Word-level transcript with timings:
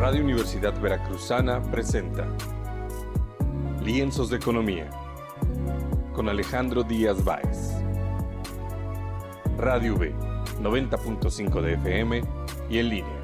Radio 0.00 0.24
Universidad 0.24 0.80
Veracruzana 0.80 1.60
presenta 1.60 2.26
Lienzos 3.84 4.30
de 4.30 4.38
Economía 4.38 4.88
con 6.14 6.26
Alejandro 6.30 6.82
Díaz 6.82 7.22
Báez. 7.22 7.74
Radio 9.58 9.96
V, 9.96 10.14
90.5 10.62 11.60
de 11.60 11.74
FM 11.74 12.22
y 12.70 12.78
en 12.78 12.88
línea. 12.88 13.22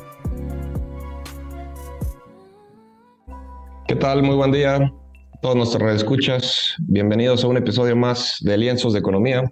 ¿Qué 3.89 3.97
tal? 3.97 4.23
Muy 4.23 4.37
buen 4.37 4.53
día 4.53 4.93
todos 5.41 5.57
nuestros 5.57 5.95
escuchas. 5.95 6.75
Bienvenidos 6.81 7.43
a 7.43 7.47
un 7.47 7.57
episodio 7.57 7.97
más 7.97 8.37
de 8.43 8.59
Lienzos 8.59 8.93
de 8.93 8.99
Economía, 8.99 9.51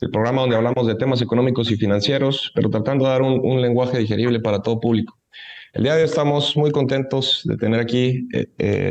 el 0.00 0.10
programa 0.10 0.40
donde 0.40 0.56
hablamos 0.56 0.86
de 0.86 0.94
temas 0.94 1.20
económicos 1.20 1.70
y 1.70 1.76
financieros, 1.76 2.52
pero 2.54 2.70
tratando 2.70 3.04
de 3.04 3.10
dar 3.10 3.20
un 3.20 3.60
lenguaje 3.60 3.98
digerible 3.98 4.40
para 4.40 4.62
todo 4.62 4.80
público. 4.80 5.14
El 5.74 5.82
día 5.82 5.96
de 5.96 6.02
hoy 6.02 6.08
estamos 6.08 6.56
muy 6.56 6.70
contentos 6.70 7.42
de 7.42 7.56
tener 7.56 7.80
aquí 7.80 8.28
eh, 8.32 8.46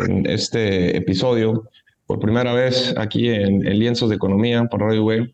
en 0.06 0.26
este 0.30 0.98
episodio, 0.98 1.70
por 2.06 2.20
primera 2.20 2.54
vez 2.54 2.94
aquí 2.98 3.30
en, 3.30 3.62
Lienzos 3.62 4.10
de 4.10 4.18
Economía 4.18 4.66
por 4.66 4.82
Radio 4.82 5.06
Web, 5.06 5.34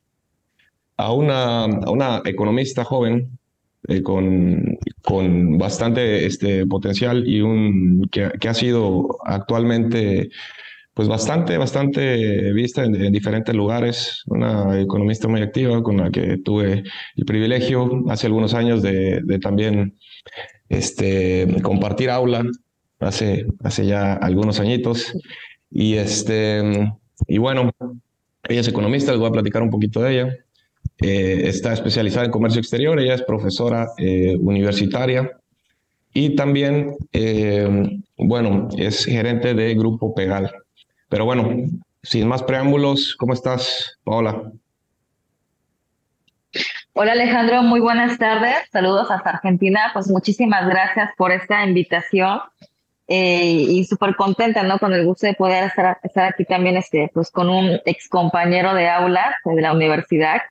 a 0.97 1.11
una, 1.11 2.21
economista 2.25 2.83
joven 2.83 3.39
eh, 3.87 4.03
con, 4.03 4.77
bastante 5.57 6.27
este, 6.27 6.67
potencial 6.67 7.27
y 7.27 7.41
un, 7.41 8.07
que, 8.11 8.29
ha 8.47 8.53
sido 8.53 9.17
actualmente 9.25 10.29
pues 10.93 11.07
bastante, 11.07 11.57
bastante 11.57 12.53
vista 12.53 12.83
en, 12.83 12.93
en, 12.93 13.11
diferentes 13.11 13.55
lugares, 13.55 14.21
una 14.27 14.79
economista 14.79 15.27
muy 15.27 15.41
activa 15.41 15.81
con 15.81 15.97
la 15.97 16.11
que 16.11 16.37
tuve 16.37 16.83
el 17.15 17.25
privilegio 17.25 18.03
hace 18.07 18.27
algunos 18.27 18.53
años 18.53 18.83
de 18.83 19.39
también 19.41 19.95
este, 20.69 21.47
compartir 21.61 22.09
aula 22.09 22.45
hace, 22.99 23.47
hace 23.63 23.85
ya 23.85 24.13
algunos 24.13 24.59
añitos. 24.59 25.13
Y, 25.71 25.95
este, 25.95 26.93
y 27.27 27.37
bueno, 27.37 27.71
ella 28.47 28.61
es 28.61 28.67
economista, 28.67 29.11
les 29.11 29.19
voy 29.19 29.29
a 29.29 29.33
platicar 29.33 29.61
un 29.61 29.69
poquito 29.69 30.01
de 30.01 30.13
ella. 30.13 30.37
Eh, 31.01 31.47
está 31.47 31.73
especializada 31.73 32.25
en 32.25 32.31
comercio 32.31 32.59
exterior, 32.59 32.99
ella 32.99 33.15
es 33.15 33.23
profesora 33.23 33.87
eh, 33.97 34.35
universitaria 34.37 35.31
y 36.13 36.35
también, 36.35 36.95
eh, 37.13 38.01
bueno, 38.17 38.67
es 38.77 39.05
gerente 39.05 39.53
de 39.53 39.75
Grupo 39.75 40.13
Pegal. 40.13 40.51
Pero 41.07 41.25
bueno, 41.25 41.67
sin 42.03 42.27
más 42.27 42.43
preámbulos, 42.43 43.15
¿cómo 43.15 43.33
estás, 43.33 43.97
Paola? 44.03 44.51
Hola 46.93 47.13
Alejandro, 47.13 47.61
muy 47.61 47.79
buenas 47.79 48.17
tardes. 48.17 48.55
Saludos 48.71 49.09
hasta 49.11 49.29
Argentina. 49.29 49.91
Pues 49.93 50.09
muchísimas 50.09 50.67
gracias 50.67 51.11
por 51.17 51.31
esta 51.31 51.63
invitación 51.63 52.41
eh, 53.07 53.45
y 53.69 53.85
súper 53.85 54.15
contenta, 54.15 54.63
¿no? 54.63 54.79
Con 54.79 54.93
el 54.93 55.05
gusto 55.05 55.27
de 55.27 55.35
poder 55.35 55.65
estar, 55.65 55.99
estar 56.03 56.33
aquí 56.33 56.45
también, 56.45 56.77
este, 56.77 57.09
pues 57.13 57.29
con 57.31 57.49
un 57.49 57.79
ex 57.85 58.09
compañero 58.09 58.73
de 58.73 58.89
aula 58.89 59.35
de 59.45 59.61
la 59.61 59.71
universidad. 59.71 60.41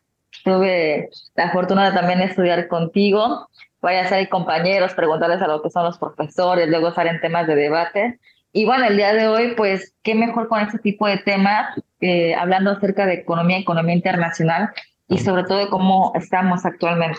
Tuve 0.45 1.11
la 1.35 1.51
fortuna 1.51 1.91
de 1.91 1.97
también 1.97 2.21
estudiar 2.21 2.69
contigo. 2.69 3.49
Vaya 3.83 4.03
a 4.03 4.09
ser 4.09 4.29
compañeros, 4.29 4.95
preguntarles 4.95 5.43
a 5.43 5.49
lo 5.49 5.61
que 5.61 5.71
son 5.71 5.85
los 5.85 5.99
profesores, 5.99 6.69
luego 6.69 6.89
estar 6.89 7.07
en 7.09 7.21
temas 7.21 7.47
de 7.47 7.57
debate. 7.57 8.21
Y 8.53 8.65
bueno, 8.65 8.87
el 8.87 8.97
día 8.97 9.13
de 9.13 9.29
hoy, 9.29 9.55
pues, 9.57 9.95
qué 10.03 10.15
mejor 10.15 10.49
con 10.49 10.61
este 10.61 10.79
tipo 10.79 11.07
de 11.07 11.19
temas, 11.19 11.79
eh, 12.01 12.35
hablando 12.35 12.71
acerca 12.71 13.07
de 13.07 13.15
economía, 13.15 13.59
economía 13.59 13.95
internacional, 13.95 14.71
y 15.09 15.19
sobre 15.19 15.45
todo 15.45 15.59
de 15.59 15.69
cómo 15.69 16.13
estamos 16.15 16.65
actualmente. 16.65 17.19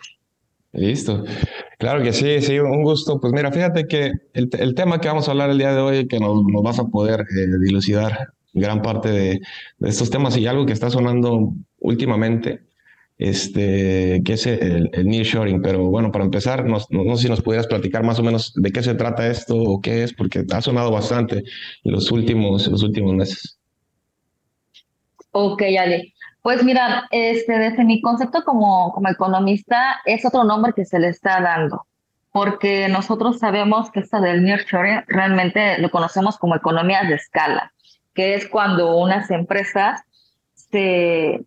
Listo. 0.72 1.24
Claro 1.80 2.04
que 2.04 2.14
sí, 2.14 2.42
sí, 2.42 2.60
un 2.60 2.84
gusto. 2.84 3.20
Pues 3.20 3.34
mira, 3.34 3.52
fíjate 3.52 3.88
que 3.88 4.12
el, 4.34 4.50
el 4.60 4.76
tema 4.76 5.02
que 5.02 5.08
vamos 5.08 5.28
a 5.28 5.32
hablar 5.32 5.50
el 5.50 5.58
día 5.58 5.74
de 5.74 5.82
hoy, 5.82 6.08
que 6.08 6.20
nos, 6.20 6.44
nos 6.44 6.62
vas 6.62 6.80
a 6.80 6.86
poder 6.86 7.22
eh, 7.22 7.48
dilucidar 7.66 8.30
gran 8.54 8.82
parte 8.82 9.10
de, 9.10 9.40
de, 9.78 9.90
estos 9.90 10.10
temas 10.10 10.38
y 10.38 10.46
algo 10.46 10.66
que 10.66 10.74
está 10.74 10.90
sonando 10.90 11.54
últimamente, 11.80 12.62
este, 13.18 14.22
que 14.24 14.34
es 14.34 14.46
el, 14.46 14.90
el 14.94 15.08
nearshoring. 15.08 15.62
Pero 15.62 15.86
bueno, 15.86 16.12
para 16.12 16.26
empezar, 16.26 16.66
no, 16.66 16.78
no, 16.92 17.16
sé 17.16 17.24
si 17.24 17.30
nos 17.30 17.42
pudieras 17.42 17.68
platicar 17.68 18.04
más 18.04 18.20
o 18.20 18.24
menos 18.24 18.54
de 18.56 18.72
qué 18.72 18.84
se 18.84 18.94
trata 18.94 19.28
esto 19.28 19.56
o 19.56 19.82
qué 19.82 20.04
es, 20.04 20.14
porque 20.14 20.46
ha 20.52 20.62
sonado 20.62 20.92
bastante 20.92 21.44
en 21.84 21.92
los 21.92 22.12
últimos, 22.12 22.68
los 22.68 22.84
últimos 22.84 23.16
meses. 23.16 23.58
Ok, 25.32 25.64
Ale. 25.80 26.14
Pues 26.50 26.64
mira, 26.64 27.08
este, 27.12 27.60
desde 27.60 27.84
mi 27.84 28.02
concepto 28.02 28.44
como, 28.44 28.92
como 28.92 29.08
economista 29.08 30.02
es 30.04 30.26
otro 30.26 30.44
nombre 30.44 30.74
que 30.76 30.84
se 30.84 30.98
le 30.98 31.10
está 31.10 31.40
dando, 31.42 31.86
porque 32.32 32.90
nosotros 32.90 33.38
sabemos 33.38 33.92
que 33.92 34.00
esta 34.00 34.20
del 34.20 34.44
nearshoring 34.44 35.04
realmente 35.06 35.78
lo 35.78 35.92
conocemos 35.92 36.40
como 36.40 36.56
economías 36.56 37.08
de 37.08 37.14
escala, 37.14 37.72
que 38.16 38.34
es 38.34 38.48
cuando 38.48 38.98
unas 38.98 39.30
empresas 39.30 40.02
se, 40.56 41.46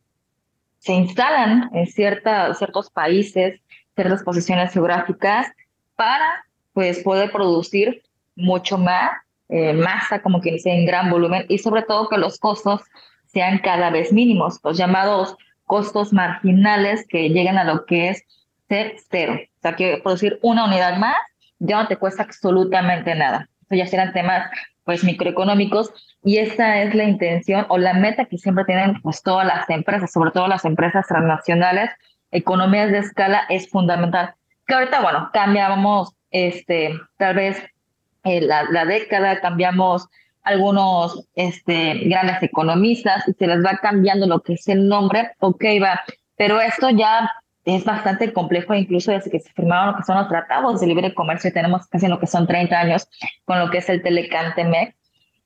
se 0.79 0.93
instalan 0.93 1.69
en 1.75 1.89
cierta, 1.89 2.55
ciertos 2.55 2.89
países, 2.89 3.61
ciertas 3.97 4.23
posiciones 4.23 4.73
geográficas 4.73 5.49
para 5.97 6.45
pues, 6.75 7.01
poder 7.03 7.33
producir 7.33 8.05
mucho 8.37 8.79
más 8.79 9.11
eh, 9.49 9.73
masa, 9.73 10.23
como 10.23 10.41
que 10.41 10.53
dice, 10.53 10.71
en 10.71 10.87
gran 10.87 11.11
volumen 11.11 11.45
y 11.49 11.59
sobre 11.59 11.83
todo 11.83 12.09
que 12.09 12.19
los 12.19 12.39
costos 12.39 12.83
sean 13.33 13.59
cada 13.59 13.91
vez 13.91 14.13
mínimos, 14.13 14.61
los 14.63 14.77
llamados 14.77 15.37
costos 15.65 16.13
marginales 16.13 17.07
que 17.09 17.31
lleguen 17.31 17.57
a 17.57 17.65
lo 17.65 17.87
que 17.87 18.11
es 18.11 18.25
ser 18.69 18.97
cero. 19.11 19.35
O 19.39 19.61
sea, 19.63 19.75
que 19.75 20.01
producir 20.03 20.39
una 20.43 20.67
unidad 20.67 20.99
más 20.99 21.17
ya 21.59 21.81
no 21.81 21.89
te 21.89 21.97
cuesta 21.97 22.25
absolutamente 22.25 23.15
nada. 23.15 23.49
Eso 23.63 23.77
ya 23.77 23.87
serán 23.87 24.13
temas 24.13 24.51
pues 24.85 25.05
microeconómicos 25.05 25.93
y 26.25 26.39
esa 26.39 26.83
es 26.83 26.95
la 26.95 27.05
intención 27.05 27.67
o 27.69 27.79
la 27.79 27.95
meta 27.95 28.25
que 28.25 28.37
siempre 28.37 28.65
tienen 28.65 29.01
pues 29.01 29.23
todas 29.23 29.47
las 29.47 29.71
empresas, 29.71 30.13
sobre 30.13 30.33
todo 30.33 30.49
las 30.49 30.65
empresas 30.65 31.07
transnacionales. 31.07 31.91
Economías 32.33 32.91
de 32.91 32.99
escala 32.99 33.45
es 33.49 33.71
fundamental. 33.71 34.35
Que 34.67 34.75
ahorita, 34.75 35.01
bueno, 35.01 35.31
cambiamos 35.33 36.15
este, 36.31 36.99
tal 37.17 37.37
vez 37.37 37.63
eh, 38.25 38.41
la 38.41 38.85
década, 38.85 39.41
cambiamos 39.41 40.09
algunos 40.43 41.29
este, 41.35 41.95
grandes 42.09 42.43
economistas 42.43 43.27
y 43.29 43.33
se 43.33 43.47
les 43.47 43.65
va 43.65 43.79
cambiando 43.81 44.27
lo 44.27 44.41
que 44.41 44.55
es 44.55 44.69
el 44.69 44.89
nombre, 44.89 45.31
ok, 45.39 45.65
va, 45.83 46.01
pero 46.37 46.61
esto 46.61 46.91
ya 46.91 47.31
es 47.65 47.85
bastante 47.85 48.33
complejo, 48.33 48.75
incluso 48.75 49.13
desde 49.13 49.31
que 49.31 49.41
se 49.41 49.53
firmaron 49.53 49.93
lo 49.93 49.97
que 49.97 50.03
son 50.03 50.17
los 50.17 50.29
tratados 50.29 50.81
de 50.81 50.87
libre 50.89 51.15
comercio, 51.15 51.53
tenemos 51.53 51.87
casi 51.87 52.09
lo 52.09 52.19
que 52.19 52.27
son 52.27 52.47
30 52.47 52.79
años 52.79 53.09
con 53.45 53.59
lo 53.59 53.71
que 53.71 53.79
es 53.79 53.89
el 53.89 54.03
Telecantemec. 54.03 54.97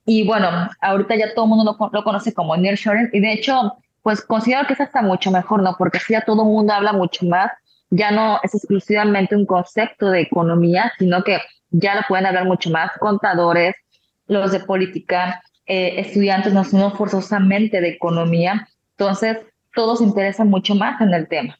Y 0.07 0.27
bueno, 0.27 0.49
ahorita 0.81 1.17
ya 1.17 1.35
todo 1.35 1.45
el 1.45 1.51
mundo 1.51 1.77
lo, 1.79 1.91
lo 1.93 2.05
conoce 2.05 2.33
como 2.33 2.57
nearshoring 2.57 3.11
y 3.13 3.21
de 3.21 3.33
hecho, 3.33 3.77
pues 4.03 4.23
considero 4.23 4.67
que 4.67 4.73
es 4.73 4.81
hasta 4.81 5.03
mucho 5.03 5.31
mejor, 5.31 5.63
¿no? 5.63 5.75
Porque 5.77 5.99
si 5.99 6.13
ya 6.13 6.23
todo 6.23 6.43
el 6.43 6.49
mundo 6.49 6.73
habla 6.73 6.93
mucho 6.93 7.27
más, 7.27 7.51
ya 7.91 8.11
no 8.11 8.39
es 8.43 8.55
exclusivamente 8.55 9.37
un 9.37 9.47
concepto 9.47 10.11
de 10.11 10.21
economía, 10.23 10.93
sino 10.99 11.23
que 11.23 11.39
ya 11.71 11.97
lo 11.97 12.03
pueden 12.09 12.27
hablar 12.27 12.45
mucho 12.45 12.71
más 12.71 12.93
contadores, 12.99 13.75
los 14.27 14.53
de 14.53 14.61
política, 14.61 15.43
eh, 15.67 16.01
estudiantes 16.01 16.53
no, 16.53 16.65
no 16.73 16.91
forzosamente 16.93 17.81
de 17.81 17.91
economía. 17.91 18.69
Entonces, 18.99 19.39
todos 19.75 20.01
interesan 20.01 20.49
mucho 20.49 20.75
más 20.75 21.01
en 21.01 21.13
el 21.13 21.29
tema. 21.29 21.59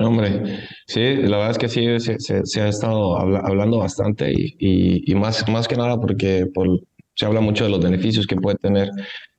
Hombre, 0.00 0.60
sí, 0.86 1.16
la 1.16 1.38
verdad 1.38 1.50
es 1.50 1.58
que 1.58 1.68
sí, 1.68 1.86
se, 1.98 2.60
ha 2.60 2.68
estado 2.68 3.18
habla, 3.18 3.40
hablando 3.40 3.78
bastante 3.78 4.32
y, 4.32 5.12
más, 5.16 5.48
más 5.48 5.66
que 5.66 5.74
nada 5.74 5.98
porque 6.00 6.46
por, 6.46 6.82
se 7.16 7.26
habla 7.26 7.40
mucho 7.40 7.64
de 7.64 7.70
los 7.70 7.82
beneficios 7.82 8.24
que 8.24 8.36
puede 8.36 8.58
tener 8.58 8.90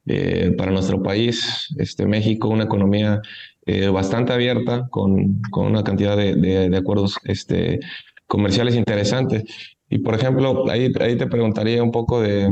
eh, 0.05 0.53
para 0.57 0.71
nuestro 0.71 1.01
país, 1.01 1.73
este, 1.77 2.05
México, 2.05 2.49
una 2.49 2.65
economía 2.65 3.21
eh, 3.65 3.87
bastante 3.87 4.33
abierta 4.33 4.87
con, 4.89 5.41
con 5.49 5.67
una 5.67 5.83
cantidad 5.83 6.17
de, 6.17 6.35
de, 6.35 6.69
de 6.69 6.77
acuerdos 6.77 7.15
este, 7.23 7.79
comerciales 8.27 8.75
interesantes. 8.75 9.43
Y 9.89 9.99
por 9.99 10.15
ejemplo, 10.15 10.69
ahí, 10.69 10.91
ahí 10.99 11.17
te 11.17 11.27
preguntaría 11.27 11.81
un 11.83 11.91
poco 11.91 12.21
de, 12.21 12.49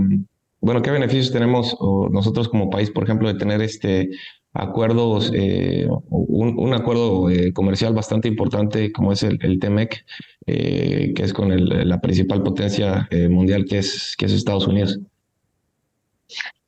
bueno, 0.59 0.81
¿qué 0.81 0.91
beneficios 0.91 1.31
tenemos 1.31 1.77
nosotros 2.11 2.49
como 2.49 2.69
país, 2.69 2.89
por 2.91 3.03
ejemplo, 3.03 3.27
de 3.27 3.39
tener 3.39 3.61
este 3.61 4.09
acuerdos, 4.53 5.31
eh, 5.35 5.87
un, 6.09 6.55
un, 6.57 6.73
acuerdo 6.73 7.29
eh, 7.29 7.53
comercial 7.53 7.93
bastante 7.93 8.27
importante 8.27 8.91
como 8.91 9.11
es 9.11 9.21
el, 9.21 9.37
el 9.43 9.59
TEMEC, 9.59 10.03
eh, 10.47 11.13
que 11.15 11.23
es 11.23 11.33
con 11.33 11.51
el, 11.51 11.87
la 11.87 12.01
principal 12.01 12.41
potencia 12.41 13.07
eh, 13.11 13.27
mundial 13.27 13.65
que 13.69 13.79
es, 13.79 14.15
que 14.17 14.25
es 14.25 14.31
Estados 14.31 14.67
Unidos? 14.67 14.99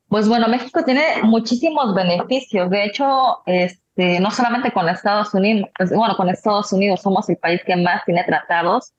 Pues 0.08 0.28
bueno, 0.28 0.48
México 0.48 0.84
tiene 0.84 1.02
muchísimos 1.24 1.96
beneficios. 1.96 2.70
De 2.70 2.86
hecho, 2.86 3.06
este, 3.46 4.20
no 4.20 4.32
solamente 4.32 4.72
con 4.72 4.88
Estados 4.88 5.34
Unidos, 5.34 5.70
pues, 5.78 5.92
bueno, 5.92 6.16
con 6.16 6.30
Estados 6.30 6.72
Unidos 6.74 7.02
somos 7.02 7.28
el 7.30 7.38
país 7.38 7.62
que 7.66 7.76
más 7.76 8.04
tiene 8.06 8.24
tratados 8.24 8.94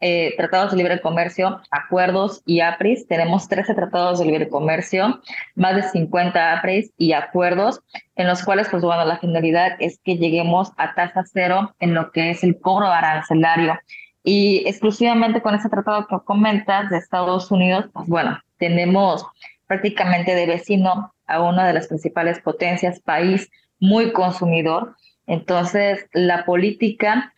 eh, 0.00 0.34
tratados 0.36 0.70
de 0.70 0.76
libre 0.76 1.00
comercio, 1.00 1.60
acuerdos 1.70 2.42
y 2.44 2.60
APRIS. 2.60 3.06
Tenemos 3.06 3.48
13 3.48 3.74
tratados 3.74 4.18
de 4.18 4.26
libre 4.26 4.48
comercio, 4.48 5.20
más 5.54 5.76
de 5.76 5.82
50 5.82 6.52
APRIS 6.58 6.92
y 6.98 7.12
acuerdos, 7.12 7.80
en 8.14 8.26
los 8.26 8.44
cuales, 8.44 8.68
pues 8.70 8.82
bueno, 8.82 9.04
la 9.04 9.18
finalidad 9.18 9.76
es 9.78 9.98
que 10.04 10.16
lleguemos 10.16 10.72
a 10.76 10.94
tasa 10.94 11.24
cero 11.32 11.74
en 11.80 11.94
lo 11.94 12.10
que 12.12 12.30
es 12.30 12.44
el 12.44 12.60
cobro 12.60 12.86
arancelario. 12.86 13.78
Y 14.22 14.64
exclusivamente 14.66 15.40
con 15.40 15.54
ese 15.54 15.68
tratado 15.68 16.06
que 16.06 16.16
comentas 16.24 16.90
de 16.90 16.98
Estados 16.98 17.50
Unidos, 17.50 17.86
pues 17.92 18.08
bueno, 18.08 18.38
tenemos 18.58 19.24
prácticamente 19.66 20.34
de 20.34 20.46
vecino 20.46 21.14
a 21.26 21.42
una 21.42 21.66
de 21.66 21.72
las 21.72 21.88
principales 21.88 22.40
potencias, 22.40 23.00
país 23.00 23.50
muy 23.78 24.12
consumidor. 24.12 24.96
Entonces, 25.26 26.06
la 26.12 26.44
política 26.44 27.32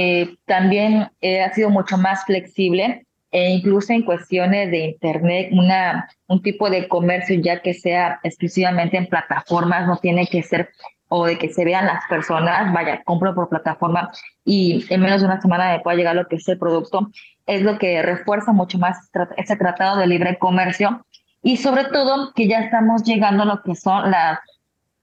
eh, 0.00 0.36
también 0.46 1.10
eh, 1.20 1.42
ha 1.42 1.52
sido 1.52 1.70
mucho 1.70 1.98
más 1.98 2.24
flexible 2.24 3.04
e 3.32 3.50
incluso 3.50 3.92
en 3.92 4.04
cuestiones 4.04 4.70
de 4.70 4.78
Internet, 4.90 5.48
una, 5.50 6.08
un 6.28 6.40
tipo 6.40 6.70
de 6.70 6.86
comercio 6.86 7.40
ya 7.40 7.60
que 7.62 7.74
sea 7.74 8.20
exclusivamente 8.22 8.96
en 8.96 9.08
plataformas, 9.08 9.88
no 9.88 9.96
tiene 9.96 10.28
que 10.28 10.44
ser 10.44 10.70
o 11.08 11.26
de 11.26 11.36
que 11.36 11.48
se 11.48 11.64
vean 11.64 11.86
las 11.86 12.04
personas, 12.08 12.72
vaya, 12.72 13.02
compro 13.02 13.34
por 13.34 13.48
plataforma 13.48 14.12
y 14.44 14.84
en 14.88 15.00
menos 15.00 15.20
de 15.20 15.26
una 15.26 15.40
semana 15.40 15.72
me 15.72 15.80
pueda 15.80 15.96
llegar 15.96 16.14
lo 16.14 16.28
que 16.28 16.36
es 16.36 16.46
el 16.46 16.58
producto, 16.58 17.10
es 17.46 17.62
lo 17.62 17.76
que 17.76 18.00
refuerza 18.00 18.52
mucho 18.52 18.78
más 18.78 19.10
ese 19.36 19.56
tratado 19.56 19.96
de 19.96 20.06
libre 20.06 20.38
comercio 20.38 21.04
y 21.42 21.56
sobre 21.56 21.86
todo 21.86 22.32
que 22.34 22.46
ya 22.46 22.60
estamos 22.60 23.02
llegando 23.02 23.42
a 23.42 23.46
lo 23.46 23.62
que 23.64 23.74
son 23.74 24.12
las, 24.12 24.38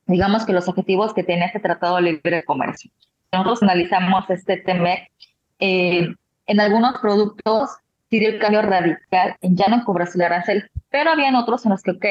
digamos 0.05 0.45
que 0.45 0.53
los 0.53 0.69
objetivos 0.69 1.13
que 1.13 1.23
tiene 1.23 1.47
este 1.47 1.59
tratado 1.59 1.97
de 1.97 2.03
libre 2.03 2.45
comercio. 2.45 2.91
Nosotros 3.35 3.63
analizamos 3.63 4.29
este 4.29 4.57
TEMEC, 4.57 5.11
eh, 5.59 6.07
en 6.47 6.59
algunos 6.59 6.97
productos 6.99 7.69
sí 8.09 8.19
dio 8.19 8.29
el 8.29 8.39
cambio 8.39 8.61
radical 8.61 9.35
ya 9.41 9.67
no 9.67 9.83
cobrarse 9.83 10.17
el 10.17 10.25
arancel, 10.25 10.69
pero 10.89 11.11
había 11.11 11.37
otros 11.37 11.65
en 11.65 11.71
los 11.71 11.81
que, 11.81 11.91
ok, 11.91 12.05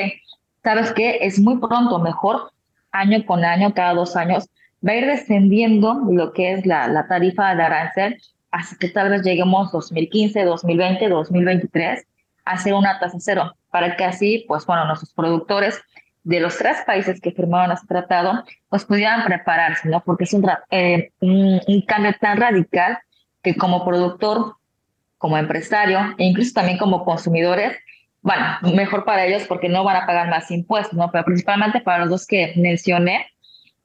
¿sabes 0.63 0.93
qué? 0.93 1.19
Es 1.23 1.39
muy 1.39 1.59
pronto, 1.59 1.99
mejor 1.99 2.51
año 2.91 3.25
con 3.27 3.45
año, 3.45 3.73
cada 3.75 3.95
dos 3.95 4.17
años, 4.17 4.49
va 4.87 4.93
a 4.93 4.97
ir 4.97 5.07
descendiendo 5.07 6.01
lo 6.11 6.33
que 6.33 6.53
es 6.53 6.67
la, 6.67 6.89
la 6.89 7.07
tarifa 7.07 7.55
de 7.55 7.63
arancel, 7.63 8.21
hasta 8.51 8.77
que 8.77 8.89
tal 8.89 9.11
vez 9.11 9.23
lleguemos 9.23 9.73
2015, 9.73 10.45
2020, 10.45 11.09
2023 11.09 12.07
a 12.45 12.51
hacer 12.53 12.75
una 12.75 12.99
tasa 12.99 13.17
cero, 13.19 13.55
para 13.71 13.97
que 13.97 14.05
así, 14.05 14.45
pues 14.47 14.67
bueno, 14.67 14.85
nuestros 14.85 15.13
productores 15.15 15.81
de 16.25 16.41
los 16.41 16.57
tres 16.57 16.79
países 16.87 17.21
que 17.21 17.33
firmaron 17.33 17.71
este 17.73 17.87
tratado, 17.87 18.45
pues 18.69 18.85
pudieran 18.85 19.25
prepararse, 19.25 19.89
¿no? 19.89 20.03
Porque 20.03 20.25
es 20.25 20.33
un, 20.33 20.51
eh, 20.71 21.11
un, 21.21 21.61
un, 21.67 21.83
cambio 21.83 22.15
tan 22.19 22.39
radical 22.39 22.99
que 23.43 23.55
como 23.55 23.85
productor, 23.85 24.57
como 25.19 25.37
empresario 25.37 26.15
e 26.19 26.25
incluso 26.25 26.53
también 26.55 26.79
como 26.79 27.05
consumidores, 27.05 27.77
bueno, 28.23 28.43
mejor 28.75 29.05
para 29.05 29.27
ellos 29.27 29.45
porque 29.47 29.69
no 29.69 29.85
van 29.85 29.97
a 29.97 30.07
pagar 30.07 30.31
más 30.31 30.51
impuestos, 30.51 30.95
¿no? 30.95 31.11
Pero 31.13 31.25
principalmente 31.27 31.81
para 31.81 31.99
los 31.99 32.09
dos 32.09 32.27
que 32.27 32.55
mencioné, 32.57 33.27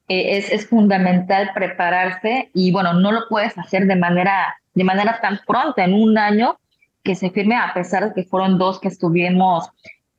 eh, 0.08 0.38
es, 0.38 0.50
es 0.50 0.66
fundamental 0.66 1.50
prepararse 1.54 2.50
y 2.54 2.72
bueno, 2.72 2.94
no 2.94 3.12
lo 3.12 3.28
puedes 3.28 3.56
hacer 3.58 3.86
de 3.86 3.96
manera, 3.96 4.56
de 4.74 4.82
manera 4.82 5.20
tan 5.20 5.40
pronta, 5.46 5.84
en 5.84 5.92
un 5.92 6.16
año 6.16 6.58
que 7.02 7.14
se 7.14 7.30
firme, 7.30 7.54
a 7.54 7.72
pesar 7.74 8.08
de 8.08 8.14
que 8.14 8.28
fueron 8.28 8.58
dos 8.58 8.80
que 8.80 8.88
estuvimos 8.88 9.70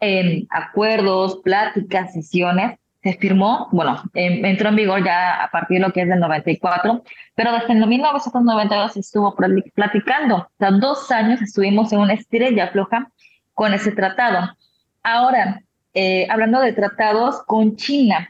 en 0.02 0.48
acuerdos, 0.50 1.40
pláticas, 1.44 2.12
sesiones, 2.12 2.78
se 3.04 3.14
firmó, 3.14 3.68
bueno, 3.72 4.04
entró 4.14 4.70
en 4.70 4.76
vigor 4.76 5.04
ya 5.04 5.44
a 5.44 5.50
partir 5.50 5.80
de 5.80 5.88
lo 5.88 5.94
que 5.94 6.02
es 6.02 6.08
del 6.08 6.20
94, 6.20 7.04
pero 7.34 7.52
desde 7.52 7.74
el 7.74 7.88
1992 7.88 8.98
estuvo 8.98 9.36
platicando, 9.74 10.36
o 10.36 10.52
sea, 10.60 10.72
dos 10.72 11.10
años 11.12 11.42
estuvimos 11.42 11.92
en 11.94 12.00
una 12.00 12.14
estrella 12.14 12.68
floja 12.68 13.10
con 13.56 13.74
ese 13.74 13.92
tratado. 13.92 14.56
Ahora, 15.02 15.64
eh, 15.96 16.28
hablando 16.30 16.60
de 16.60 16.74
tratados 16.74 17.42
con 17.48 17.76
China, 17.76 18.30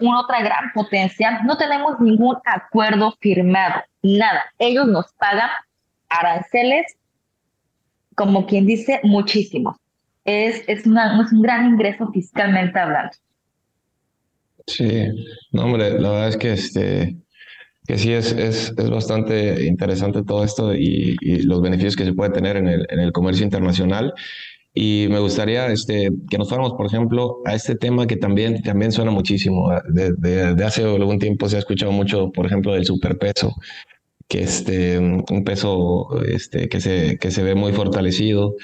una 0.00 0.20
otra 0.20 0.42
gran 0.42 0.72
potencia, 0.74 1.42
no 1.42 1.56
tenemos 1.56 2.00
ningún 2.00 2.36
acuerdo 2.44 3.14
firmado, 3.20 3.82
nada. 4.02 4.44
Ellos 4.58 4.86
nos 4.88 5.12
pagan 5.12 5.50
aranceles, 6.08 6.96
como 8.16 8.46
quien 8.46 8.66
dice, 8.66 9.00
muchísimos. 9.04 9.76
Es, 10.30 10.62
es, 10.68 10.86
una, 10.86 11.20
es 11.20 11.32
un 11.32 11.42
gran 11.42 11.70
ingreso 11.70 12.08
fiscalmente 12.12 12.78
hablando. 12.78 13.10
Sí, 14.66 15.08
no, 15.50 15.64
hombre, 15.64 15.98
la 15.98 16.10
verdad 16.10 16.28
es 16.28 16.36
que 16.36 16.52
este 16.52 17.16
que 17.86 17.98
sí 17.98 18.12
es, 18.12 18.30
es, 18.32 18.72
es 18.76 18.90
bastante 18.90 19.66
interesante 19.66 20.22
todo 20.22 20.44
esto 20.44 20.72
y, 20.74 21.16
los 21.42 21.60
beneficios 21.60 21.96
que 21.96 22.04
se 22.04 22.12
puede 22.12 22.30
tener 22.30 22.56
en 22.56 22.68
el, 22.68 22.86
en 22.88 23.00
el 23.00 23.10
comercio 23.10 23.44
internacional. 23.44 24.14
Y 24.72 25.08
me 25.10 25.18
gustaría 25.18 25.66
este, 25.66 26.10
que 26.30 26.38
nos 26.38 26.48
fuéramos, 26.48 26.74
por 26.74 26.86
ejemplo, 26.86 27.38
a 27.44 27.56
este 27.56 27.74
tema 27.74 28.06
que 28.06 28.16
también, 28.16 28.62
también 28.62 28.92
suena 28.92 29.10
muchísimo. 29.10 29.72
De, 29.88 30.12
de, 30.12 30.64
hace 30.64 30.84
algún 30.84 31.18
tiempo 31.18 31.48
se 31.48 31.56
ha 31.56 31.58
escuchado 31.58 31.90
mucho, 31.90 32.30
por 32.30 32.46
ejemplo, 32.46 32.74
del 32.74 32.84
superpeso, 32.84 33.56
que 34.28 34.42
este, 34.44 34.96
un 34.96 35.42
peso 35.44 36.06
este, 36.22 36.68
que, 36.68 36.80
se, 36.80 37.18
que 37.18 37.32
se 37.32 37.42
ve 37.42 37.56
muy 37.56 37.72
fortalecido 37.72 38.54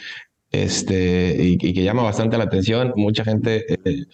este, 0.65 1.37
y, 1.39 1.57
que 1.59 1.83
llama 1.83 2.03
bastante 2.03 2.39
la 2.39 2.45
atención. 2.45 2.93
Mucha 2.97 3.25
gente 3.25 3.65
eh, 3.69 4.07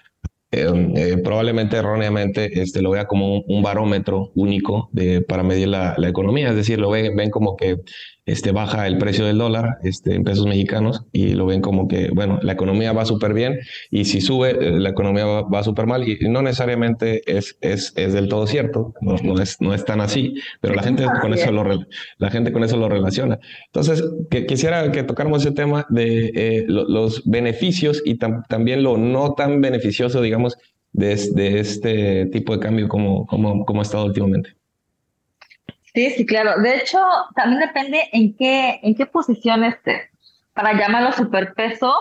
Em, 0.54 0.94
eh, 0.98 1.16
probablemente 1.16 1.78
erróneamente 1.78 2.60
este, 2.60 2.82
lo 2.82 2.90
vea 2.90 3.06
como 3.06 3.40
un, 3.40 3.62
barómetro 3.62 4.32
único 4.34 4.90
de, 4.92 5.22
para 5.22 5.42
medir 5.42 5.68
la, 5.68 5.94
la, 5.96 6.08
economía, 6.10 6.50
es 6.50 6.56
decir, 6.56 6.78
lo 6.78 6.90
ven, 6.90 7.16
ven 7.16 7.30
como 7.30 7.56
que 7.56 7.78
este, 8.24 8.52
baja 8.52 8.86
el 8.86 8.98
precio 8.98 9.26
del 9.26 9.38
dólar 9.38 9.78
este, 9.82 10.14
en 10.14 10.24
pesos 10.24 10.46
mexicanos 10.46 11.04
y 11.12 11.34
lo 11.34 11.46
ven 11.46 11.60
como 11.60 11.88
que, 11.88 12.10
bueno, 12.10 12.38
la 12.42 12.52
economía 12.52 12.92
va 12.92 13.04
súper 13.04 13.34
bien 13.34 13.58
y 13.90 14.04
si 14.04 14.20
sube, 14.20 14.50
eh, 14.50 14.70
la 14.78 14.90
economía 14.90 15.26
va, 15.26 15.42
va 15.42 15.62
súper 15.62 15.86
mal 15.86 16.08
y 16.08 16.18
no 16.28 16.42
necesariamente 16.42 17.22
es, 17.26 17.56
es, 17.60 17.92
es 17.96 18.12
del 18.12 18.28
todo 18.28 18.46
cierto, 18.46 18.94
no, 19.00 19.16
no, 19.22 19.40
es, 19.40 19.60
no 19.60 19.74
es 19.74 19.84
tan 19.84 20.00
así, 20.00 20.34
pero 20.60 20.74
la 20.74 20.82
gente, 20.82 21.04
con 21.20 21.34
eso 21.34 21.50
lo, 21.50 21.64
la 22.18 22.30
gente 22.30 22.52
con 22.52 22.62
eso 22.64 22.76
lo 22.76 22.88
relaciona. 22.88 23.38
Entonces, 23.66 24.04
que, 24.30 24.46
quisiera 24.46 24.92
que 24.92 25.02
tocáramos 25.02 25.42
ese 25.42 25.52
tema 25.52 25.86
de 25.88 26.32
eh, 26.34 26.64
lo, 26.68 26.84
los 26.88 27.22
beneficios 27.24 28.02
y 28.04 28.16
tam, 28.16 28.42
también 28.48 28.82
lo 28.82 28.96
no 28.96 29.34
tan 29.34 29.60
beneficioso, 29.60 30.20
digamos, 30.20 30.56
de, 30.92 31.16
de 31.34 31.60
este 31.60 32.26
tipo 32.26 32.52
de 32.52 32.60
cambio 32.60 32.88
como, 32.88 33.26
como, 33.26 33.64
como 33.64 33.80
ha 33.80 33.82
estado 33.82 34.06
últimamente. 34.06 34.61
Sí, 35.94 36.10
sí, 36.10 36.24
claro. 36.24 36.60
De 36.60 36.76
hecho, 36.76 36.98
también 37.34 37.60
depende 37.60 38.08
en 38.12 38.34
qué, 38.36 38.80
en 38.82 38.94
qué 38.94 39.06
posición 39.06 39.64
esté. 39.64 40.10
Para 40.54 40.72
llamarlo 40.72 41.12
superpeso 41.12 41.94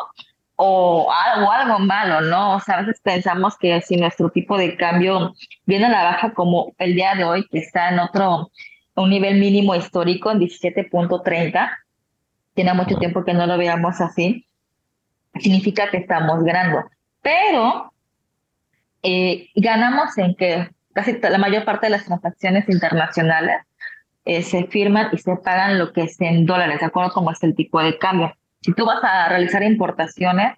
o 0.56 1.12
algo, 1.12 1.52
algo 1.52 1.80
malo, 1.80 2.22
¿no? 2.22 2.56
O 2.56 2.60
sea, 2.60 2.76
a 2.78 2.82
veces 2.82 3.02
pensamos 3.02 3.58
que 3.58 3.82
si 3.82 3.98
nuestro 3.98 4.30
tipo 4.30 4.58
de 4.58 4.78
cambio 4.78 5.34
viene 5.66 5.86
a 5.86 5.90
la 5.90 6.04
baja 6.04 6.34
como 6.34 6.74
el 6.78 6.96
día 6.96 7.16
de 7.16 7.24
hoy, 7.24 7.48
que 7.48 7.60
está 7.60 7.90
en 7.90 8.00
otro, 8.00 8.52
un 8.96 9.10
nivel 9.10 9.40
mínimo 9.40 9.76
histórico 9.76 10.32
en 10.32 10.40
17.30, 10.40 11.70
tiene 12.54 12.74
mucho 12.74 12.98
tiempo 12.98 13.26
que 13.26 13.34
no 13.34 13.48
lo 13.48 13.58
veamos 13.58 14.00
así, 14.02 14.46
significa 15.40 15.90
que 15.90 15.98
estamos 15.98 16.44
ganando. 16.44 16.90
Pero 17.22 17.92
eh, 19.04 19.50
ganamos 19.56 20.18
en 20.18 20.36
que 20.36 20.70
casi 20.94 21.20
la 21.20 21.38
mayor 21.38 21.66
parte 21.66 21.88
de 21.88 21.92
las 21.92 22.06
transacciones 22.06 22.70
internacionales 22.70 23.62
eh, 24.26 24.44
se 24.44 24.66
firman 24.66 25.10
y 25.12 25.18
se 25.18 25.36
pagan 25.38 25.80
lo 25.80 25.94
que 25.94 26.04
es 26.04 26.20
en 26.22 26.46
dólares, 26.46 26.80
de 26.80 26.86
acuerdo 26.86 27.12
como 27.12 27.32
es 27.32 27.42
el 27.44 27.56
tipo 27.56 27.82
de 27.82 27.98
cambio. 27.98 28.34
Si 28.62 28.74
tú 28.74 28.86
vas 28.86 29.04
a 29.04 29.30
realizar 29.30 29.64
importaciones, 29.64 30.54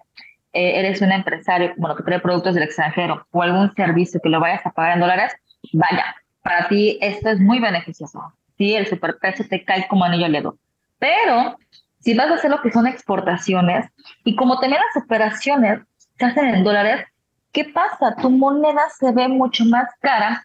eh, 0.52 0.78
eres 0.78 1.00
un 1.00 1.10
empresario 1.10 1.72
bueno, 1.76 1.96
que 1.96 2.02
trae 2.02 2.20
productos 2.20 2.54
del 2.54 2.64
extranjero 2.64 3.26
o 3.30 3.42
algún 3.42 3.74
servicio 3.74 4.20
que 4.22 4.28
lo 4.28 4.40
vayas 4.40 4.64
a 4.66 4.70
pagar 4.70 4.94
en 4.94 5.00
dólares, 5.00 5.32
vaya, 5.72 6.14
para 6.42 6.68
ti 6.68 6.98
esto 7.00 7.30
es 7.30 7.40
muy 7.40 7.58
beneficioso. 7.58 8.20
Sí, 8.58 8.74
el 8.74 8.86
superpeso 8.86 9.44
te 9.48 9.64
cae 9.64 9.88
como 9.88 10.04
anillo 10.04 10.26
al 10.26 10.32
dedo. 10.32 10.58
Pero 10.98 11.58
si 11.98 12.14
vas 12.14 12.30
a 12.30 12.34
hacer 12.34 12.50
lo 12.50 12.60
que 12.60 12.70
son 12.70 12.86
exportaciones 12.86 13.86
y 14.24 14.36
como 14.36 14.60
también 14.60 14.82
las 14.94 15.02
operaciones 15.02 15.80
se 16.18 16.24
hacen 16.24 16.54
en 16.54 16.62
dólares, 16.62 17.06
¿qué 17.50 17.64
pasa? 17.64 18.14
Tu 18.20 18.30
moneda 18.30 18.82
se 18.96 19.10
ve 19.10 19.26
mucho 19.26 19.64
más 19.64 19.88
cara, 20.00 20.44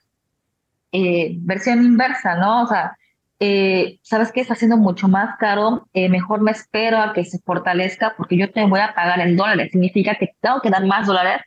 eh, 0.91 1.33
versión 1.41 1.83
inversa, 1.83 2.35
¿no? 2.35 2.63
O 2.63 2.67
sea, 2.67 2.97
eh, 3.39 3.99
sabes 4.03 4.31
que 4.33 4.41
está 4.41 4.53
siendo 4.55 4.75
mucho 4.75 5.07
más 5.07 5.37
caro, 5.37 5.87
eh, 5.93 6.09
mejor 6.09 6.41
me 6.41 6.51
espero 6.51 6.97
a 6.99 7.13
que 7.13 7.23
se 7.23 7.39
fortalezca 7.39 8.13
porque 8.17 8.37
yo 8.37 8.51
te 8.51 8.65
voy 8.65 8.81
a 8.81 8.93
pagar 8.93 9.21
en 9.21 9.37
dólares. 9.37 9.69
Significa 9.71 10.15
que 10.15 10.33
tengo 10.41 10.61
que 10.61 10.69
dar 10.69 10.85
más 10.85 11.07
dólares 11.07 11.41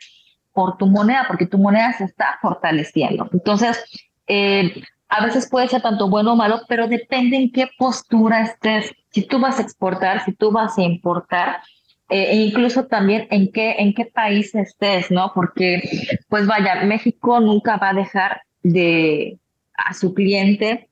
por 0.52 0.78
tu 0.78 0.86
moneda, 0.86 1.26
porque 1.28 1.46
tu 1.46 1.58
moneda 1.58 1.92
se 1.92 2.04
está 2.04 2.38
fortaleciendo. 2.40 3.28
Entonces, 3.32 3.84
eh, 4.26 4.72
a 5.08 5.24
veces 5.24 5.48
puede 5.50 5.68
ser 5.68 5.82
tanto 5.82 6.08
bueno 6.08 6.32
o 6.32 6.36
malo, 6.36 6.62
pero 6.66 6.88
depende 6.88 7.36
en 7.36 7.52
qué 7.52 7.68
postura 7.76 8.40
estés. 8.40 8.90
Si 9.10 9.26
tú 9.26 9.38
vas 9.38 9.58
a 9.58 9.62
exportar, 9.62 10.24
si 10.24 10.32
tú 10.32 10.50
vas 10.50 10.78
a 10.78 10.82
importar, 10.82 11.60
e 12.08 12.36
incluso 12.36 12.86
también 12.86 13.26
en 13.30 13.50
qué, 13.52 13.76
en 13.78 13.94
qué 13.94 14.06
país 14.06 14.54
estés, 14.54 15.10
¿no? 15.10 15.32
Porque, 15.34 15.82
pues 16.28 16.46
vaya, 16.46 16.84
México 16.84 17.40
nunca 17.40 17.76
va 17.78 17.90
a 17.90 17.94
dejar 17.94 18.42
de 18.62 19.38
a 19.74 19.94
su 19.94 20.12
cliente 20.12 20.90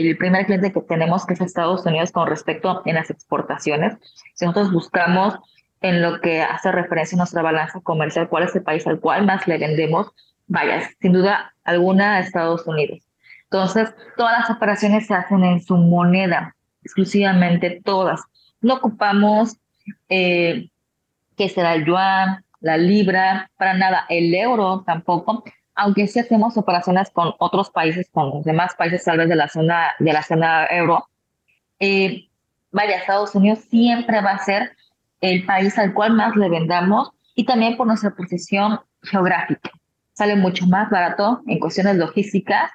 el 0.00 0.16
primer 0.16 0.46
cliente 0.46 0.72
que 0.72 0.80
tenemos, 0.80 1.26
que 1.26 1.34
es 1.34 1.40
Estados 1.40 1.84
Unidos, 1.86 2.12
con 2.12 2.26
respecto 2.26 2.82
en 2.84 2.96
las 2.96 3.10
exportaciones. 3.10 3.96
Si 4.34 4.44
nosotros 4.44 4.72
buscamos 4.72 5.38
en 5.80 6.02
lo 6.02 6.20
que 6.20 6.42
hace 6.42 6.72
referencia 6.72 7.16
a 7.16 7.18
nuestra 7.18 7.42
balanza 7.42 7.80
comercial, 7.80 8.28
cuál 8.28 8.44
es 8.44 8.54
el 8.56 8.62
país 8.62 8.86
al 8.86 9.00
cual 9.00 9.26
más 9.26 9.46
le 9.46 9.58
vendemos, 9.58 10.10
vaya, 10.46 10.82
sin 11.00 11.12
duda 11.12 11.54
alguna 11.64 12.16
a 12.16 12.20
Estados 12.20 12.66
Unidos. 12.66 13.00
Entonces, 13.44 13.94
todas 14.16 14.40
las 14.40 14.50
operaciones 14.50 15.06
se 15.06 15.14
hacen 15.14 15.44
en 15.44 15.62
su 15.62 15.76
moneda. 15.76 16.56
exclusivamente 16.82 17.80
todas. 17.84 18.20
No 18.60 18.74
ocupamos 18.74 19.56
eh, 20.08 20.68
que 21.36 21.48
será 21.48 21.74
el 21.74 21.84
yuan, 21.86 22.44
la 22.60 22.76
libra, 22.76 23.50
para 23.56 23.74
nada, 23.74 24.06
el 24.08 24.34
euro 24.34 24.82
tampoco, 24.86 25.44
aunque 25.74 26.06
sí 26.06 26.20
hacemos 26.20 26.56
operaciones 26.56 27.10
con 27.10 27.34
otros 27.38 27.70
países, 27.70 28.08
con 28.12 28.30
los 28.30 28.44
demás 28.44 28.74
países 28.76 29.04
tal 29.04 29.18
vez 29.18 29.28
de 29.28 29.36
la 29.36 29.48
zona, 29.48 29.90
de 29.98 30.12
la 30.12 30.22
zona 30.22 30.66
euro. 30.70 31.08
Eh, 31.80 32.28
vaya, 32.70 32.96
Estados 32.96 33.34
Unidos 33.34 33.60
siempre 33.68 34.20
va 34.20 34.32
a 34.32 34.44
ser 34.44 34.76
el 35.20 35.44
país 35.44 35.76
al 35.78 35.94
cual 35.94 36.12
más 36.12 36.36
le 36.36 36.48
vendamos 36.48 37.10
y 37.34 37.44
también 37.44 37.76
por 37.76 37.86
nuestra 37.86 38.14
posición 38.14 38.80
geográfica. 39.02 39.70
Sale 40.12 40.36
mucho 40.36 40.66
más 40.66 40.90
barato 40.90 41.42
en 41.46 41.58
cuestiones 41.58 41.96
logísticas 41.96 42.70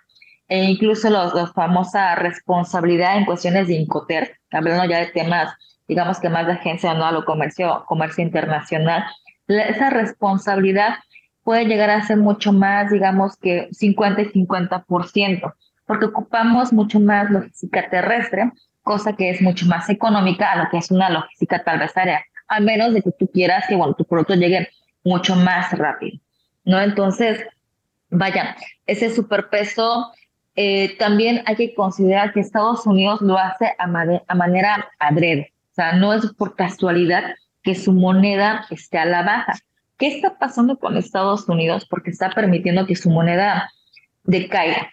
e 0.50 0.63
incluso 0.63 1.10
los, 1.10 1.34
los 1.34 1.53
famosa 1.53 2.15
responsabilidad 2.15 3.18
en 3.18 3.25
cuestiones 3.25 3.68
de 3.68 3.75
Incoter, 3.75 4.38
hablando 4.51 4.86
ya 4.86 5.00
de 5.00 5.08
temas, 5.08 5.53
digamos 5.88 6.20
que 6.20 6.29
más 6.29 6.48
de 6.48 6.53
agencia 6.53 6.91
anual 6.91 7.15
o 7.15 7.25
comercio, 7.25 7.86
comercio 7.88 8.24
internacional, 8.24 9.06
esa 9.48 9.89
responsabilidad 9.89 10.96
puede 11.50 11.65
llegar 11.65 11.89
a 11.89 12.06
ser 12.06 12.18
mucho 12.18 12.53
más, 12.53 12.91
digamos 12.91 13.36
que 13.36 13.70
50 13.72 14.22
y 14.22 14.25
50%, 14.46 15.53
porque 15.88 16.06
ocupamos 16.06 16.72
mucho 16.72 17.00
más 17.00 17.32
logística 17.32 17.89
terrestre, 17.89 18.51
cosa 18.84 19.13
que 19.13 19.32
es 19.32 19.41
mucho 19.41 19.65
más 19.65 19.89
económica 19.89 20.51
a 20.51 20.63
lo 20.63 20.70
que 20.70 20.77
es 20.77 20.91
una 20.91 21.10
logística 21.10 21.63
tal 21.63 21.79
vez 21.79 21.98
área, 21.98 22.24
a 22.48 22.60
menos 22.60 22.94
de 22.94 23.01
que 23.01 23.10
tú 23.18 23.27
quieras 23.34 23.65
que 23.68 23.75
bueno, 23.75 23.96
tu 23.96 24.06
producto 24.06 24.36
llegue 24.36 24.70
mucho 25.03 25.36
más 25.38 25.75
rápido, 25.75 26.20
¿no? 26.65 26.79
Entonces, 26.79 27.44
vaya, 28.12 28.56
ese 28.86 29.10
superpeso 29.10 30.12
eh, 30.53 30.96
también 31.00 31.41
hay 31.48 31.56
que 31.56 31.74
considerar 31.74 32.32
que 32.32 32.41
Estados 32.41 32.86
Unidos 32.86 33.22
lo 33.22 33.39
hace 33.39 33.74
a, 33.79 33.86
a 33.86 34.36
manera 34.36 34.88
adrede, 35.00 35.51
o 35.72 35.74
sea, 35.74 35.94
no 35.94 36.13
es 36.13 36.32
por 36.32 36.56
casualidad 36.56 37.24
que 37.63 37.74
su 37.74 37.91
moneda 37.91 38.68
esté 38.70 39.00
a 39.00 39.06
la 39.06 39.24
baja. 39.24 39.53
¿Qué 40.00 40.08
está 40.08 40.39
pasando 40.39 40.79
con 40.79 40.96
Estados 40.96 41.50
Unidos? 41.50 41.86
Porque 41.86 42.10
está 42.10 42.29
permitiendo 42.29 42.88
que 42.88 42.96
su 42.96 43.10
moneda 43.10 43.70
decaiga. 44.24 44.89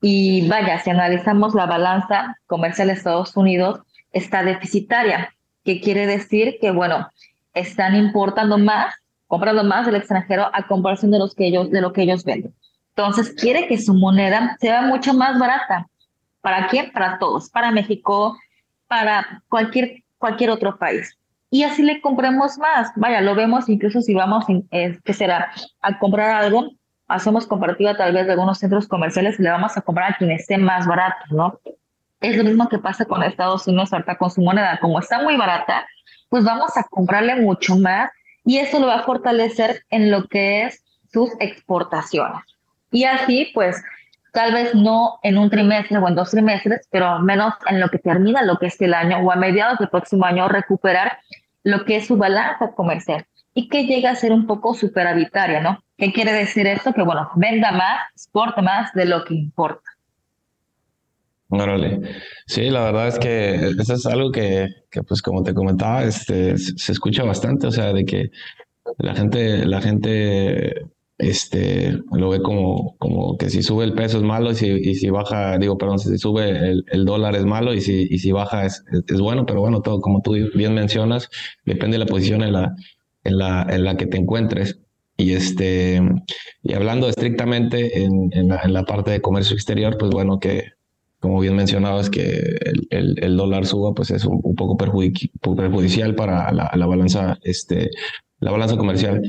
Y 0.00 0.48
vaya, 0.48 0.78
si 0.78 0.88
analizamos 0.88 1.54
la 1.54 1.66
balanza 1.66 2.38
comercial 2.46 2.88
de 2.88 2.94
Estados 2.94 3.36
Unidos, 3.36 3.80
está 4.12 4.42
deficitaria, 4.42 5.34
que 5.62 5.82
quiere 5.82 6.06
decir 6.06 6.56
que, 6.58 6.70
bueno, 6.70 7.06
están 7.52 7.96
importando 7.96 8.56
más, 8.56 8.94
comprando 9.26 9.62
más 9.62 9.84
del 9.84 9.96
extranjero 9.96 10.48
a 10.54 10.66
comparación 10.66 11.10
de, 11.10 11.18
los 11.18 11.34
que 11.34 11.48
ellos, 11.48 11.70
de 11.70 11.82
lo 11.82 11.92
que 11.92 12.04
ellos 12.04 12.24
venden. 12.24 12.54
Entonces, 12.96 13.34
quiere 13.34 13.68
que 13.68 13.76
su 13.76 13.92
moneda 13.92 14.56
sea 14.58 14.80
mucho 14.80 15.12
más 15.12 15.38
barata. 15.38 15.86
¿Para 16.40 16.68
quién? 16.68 16.92
Para 16.92 17.18
todos, 17.18 17.50
para 17.50 17.72
México, 17.72 18.38
para 18.88 19.42
cualquier, 19.50 20.02
cualquier 20.16 20.48
otro 20.48 20.78
país 20.78 21.14
y 21.50 21.62
así 21.62 21.82
le 21.82 22.00
compremos 22.00 22.58
más. 22.58 22.90
Vaya, 22.96 23.20
lo 23.20 23.34
vemos 23.34 23.68
incluso 23.68 24.00
si 24.00 24.14
vamos, 24.14 24.44
eh, 24.70 24.98
¿qué 25.04 25.12
será? 25.12 25.52
A 25.80 25.98
comprar 25.98 26.30
algo, 26.44 26.70
hacemos 27.08 27.46
comparativa 27.46 27.96
tal 27.96 28.12
vez 28.12 28.26
de 28.26 28.32
algunos 28.32 28.58
centros 28.58 28.88
comerciales 28.88 29.38
y 29.38 29.42
le 29.42 29.50
vamos 29.50 29.76
a 29.76 29.82
comprar 29.82 30.12
a 30.12 30.16
quien 30.16 30.30
esté 30.30 30.58
más 30.58 30.86
barato, 30.86 31.24
¿no? 31.30 31.60
Es 32.20 32.36
lo 32.36 32.44
mismo 32.44 32.68
que 32.68 32.78
pasa 32.78 33.04
con 33.04 33.22
Estados 33.22 33.66
Unidos 33.66 33.92
ahorita 33.92 34.16
con 34.16 34.30
su 34.30 34.40
moneda. 34.40 34.78
Como 34.80 34.98
está 34.98 35.22
muy 35.22 35.36
barata, 35.36 35.86
pues 36.28 36.44
vamos 36.44 36.76
a 36.76 36.84
comprarle 36.84 37.36
mucho 37.36 37.76
más 37.76 38.10
y 38.44 38.58
eso 38.58 38.80
lo 38.80 38.86
va 38.86 38.96
a 38.96 39.02
fortalecer 39.04 39.84
en 39.90 40.10
lo 40.10 40.26
que 40.26 40.64
es 40.64 40.82
sus 41.12 41.30
exportaciones. 41.40 42.42
Y 42.90 43.04
así, 43.04 43.50
pues, 43.54 43.82
tal 44.36 44.52
vez 44.52 44.74
no 44.74 45.18
en 45.22 45.38
un 45.38 45.48
trimestre 45.48 45.96
o 45.96 46.06
en 46.06 46.14
dos 46.14 46.30
trimestres, 46.30 46.86
pero 46.90 47.20
menos 47.20 47.54
en 47.70 47.80
lo 47.80 47.88
que 47.88 47.98
termina 47.98 48.42
lo 48.42 48.58
que 48.58 48.66
es 48.66 48.78
el 48.82 48.92
año 48.92 49.16
o 49.20 49.32
a 49.32 49.36
mediados 49.36 49.78
del 49.78 49.88
próximo 49.88 50.26
año 50.26 50.46
recuperar 50.46 51.20
lo 51.62 51.86
que 51.86 51.96
es 51.96 52.06
su 52.06 52.18
balanza 52.18 52.72
comercial 52.72 53.24
y 53.54 53.70
que 53.70 53.86
llega 53.86 54.10
a 54.10 54.14
ser 54.14 54.32
un 54.32 54.46
poco 54.46 54.74
superavitaria, 54.74 55.62
¿no? 55.62 55.82
¿Qué 55.96 56.12
quiere 56.12 56.34
decir 56.34 56.66
esto? 56.66 56.92
Que, 56.92 57.00
bueno, 57.00 57.30
venda 57.36 57.72
más, 57.72 58.10
exporte 58.12 58.60
más 58.60 58.92
de 58.92 59.06
lo 59.06 59.24
que 59.24 59.32
importa. 59.36 59.90
Órale. 61.48 62.02
Sí, 62.46 62.68
la 62.68 62.84
verdad 62.84 63.08
es 63.08 63.18
que 63.18 63.54
eso 63.54 63.94
es 63.94 64.04
algo 64.04 64.32
que, 64.32 64.68
que, 64.90 65.02
pues 65.02 65.22
como 65.22 65.44
te 65.44 65.54
comentaba, 65.54 66.04
este, 66.04 66.58
se 66.58 66.92
escucha 66.92 67.24
bastante, 67.24 67.68
o 67.68 67.70
sea, 67.70 67.94
de 67.94 68.04
que 68.04 68.28
la 68.98 69.14
gente, 69.14 69.64
la 69.64 69.80
gente 69.80 70.84
este, 71.18 71.98
lo 72.12 72.30
ve 72.30 72.42
como, 72.42 72.96
como 72.98 73.36
que 73.38 73.48
si 73.50 73.62
sube 73.62 73.84
el 73.84 73.94
peso 73.94 74.18
es 74.18 74.22
malo 74.22 74.50
y 74.50 74.54
si, 74.54 74.68
y 74.68 74.94
si 74.96 75.10
baja, 75.10 75.58
digo, 75.58 75.78
perdón, 75.78 75.98
si 75.98 76.18
sube 76.18 76.50
el, 76.50 76.84
el 76.90 77.04
dólar 77.04 77.36
es 77.36 77.44
malo 77.44 77.72
y 77.74 77.80
si, 77.80 78.06
y 78.10 78.18
si 78.18 78.32
baja 78.32 78.66
es, 78.66 78.84
es, 79.08 79.20
bueno, 79.20 79.46
pero 79.46 79.60
bueno, 79.60 79.80
todo 79.82 80.00
como 80.00 80.20
tú 80.22 80.32
bien 80.54 80.74
mencionas, 80.74 81.28
depende 81.64 81.94
de 81.98 82.04
la 82.04 82.10
posición 82.10 82.42
en 82.42 82.52
la, 82.52 82.74
en 83.24 83.38
la, 83.38 83.66
en 83.70 83.84
la 83.84 83.96
que 83.96 84.06
te 84.06 84.18
encuentres. 84.18 84.78
Y, 85.18 85.32
este, 85.32 86.02
y 86.62 86.74
hablando 86.74 87.08
estrictamente 87.08 88.02
en, 88.02 88.30
en, 88.32 88.48
la, 88.48 88.60
en 88.62 88.74
la 88.74 88.84
parte 88.84 89.10
de 89.10 89.22
comercio 89.22 89.54
exterior, 89.54 89.96
pues 89.98 90.10
bueno, 90.10 90.38
que 90.38 90.64
como 91.18 91.40
bien 91.40 91.56
mencionabas, 91.56 92.10
que 92.10 92.22
el, 92.22 92.86
el, 92.90 93.24
el 93.24 93.36
dólar 93.36 93.66
suba, 93.66 93.94
pues 93.94 94.10
es 94.10 94.24
un, 94.24 94.38
un 94.42 94.54
poco 94.54 94.76
perjudicial 94.76 96.14
para 96.14 96.52
la, 96.52 96.70
la, 96.74 96.86
balanza, 96.86 97.38
este, 97.42 97.90
la 98.38 98.50
balanza 98.50 98.76
comercial. 98.76 99.22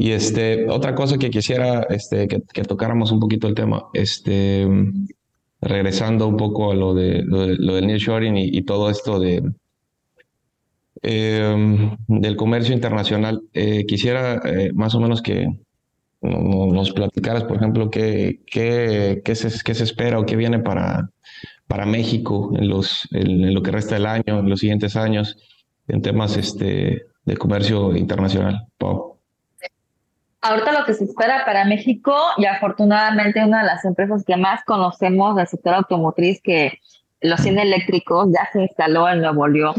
Y 0.00 0.12
este, 0.12 0.66
otra 0.70 0.94
cosa 0.94 1.18
que 1.18 1.28
quisiera 1.28 1.82
este, 1.90 2.26
que, 2.26 2.62
tocáramos 2.62 3.12
un 3.12 3.20
poquito 3.20 3.46
el 3.48 3.54
tema, 3.54 3.84
este, 3.92 4.66
regresando 5.60 6.26
un 6.26 6.38
poco 6.38 6.72
a 6.72 6.74
lo, 6.74 6.94
de, 6.94 7.22
lo, 7.22 7.46
de, 7.46 7.56
lo 7.56 7.74
del 7.74 7.86
nearshoring 7.86 8.34
y, 8.34 8.48
y, 8.48 8.62
todo 8.62 8.88
esto 8.88 9.20
de, 9.20 9.42
eh, 11.02 11.90
del 12.08 12.36
comercio 12.36 12.74
internacional, 12.74 13.42
eh, 13.52 13.84
quisiera 13.84 14.40
eh, 14.42 14.72
más 14.72 14.94
o 14.94 15.00
menos 15.00 15.20
que 15.20 15.46
nos 16.22 16.92
platicaras, 16.92 17.44
por 17.44 17.58
ejemplo, 17.58 17.90
qué, 17.90 18.40
qué, 18.46 19.20
qué, 19.22 19.34
se, 19.34 19.50
qué 19.62 19.74
se 19.74 19.84
espera 19.84 20.18
o 20.18 20.24
qué 20.24 20.34
viene 20.34 20.60
para, 20.60 21.10
para 21.66 21.84
México 21.84 22.54
en, 22.56 22.70
los, 22.70 23.06
en, 23.10 23.52
lo 23.52 23.62
que 23.62 23.70
resta 23.70 23.96
del 23.96 24.06
año, 24.06 24.38
en 24.38 24.48
los 24.48 24.60
siguientes 24.60 24.96
años, 24.96 25.36
en 25.88 26.00
temas 26.00 26.38
este, 26.38 27.02
de 27.26 27.36
comercio 27.36 27.94
internacional. 27.94 28.66
Pau 28.78 29.09
ahorita 30.40 30.72
lo 30.72 30.84
que 30.84 30.94
se 30.94 31.04
espera 31.04 31.44
para 31.44 31.64
México 31.64 32.14
y 32.36 32.46
afortunadamente 32.46 33.44
una 33.44 33.60
de 33.60 33.66
las 33.66 33.84
empresas 33.84 34.24
que 34.24 34.36
más 34.36 34.64
conocemos 34.64 35.36
del 35.36 35.46
sector 35.46 35.74
automotriz 35.74 36.40
que 36.42 36.78
los 37.20 37.40
cine 37.40 37.62
eléctricos 37.62 38.28
ya 38.32 38.48
se 38.52 38.62
instaló 38.62 39.08
en 39.08 39.20
Nuevo 39.20 39.46
León 39.46 39.74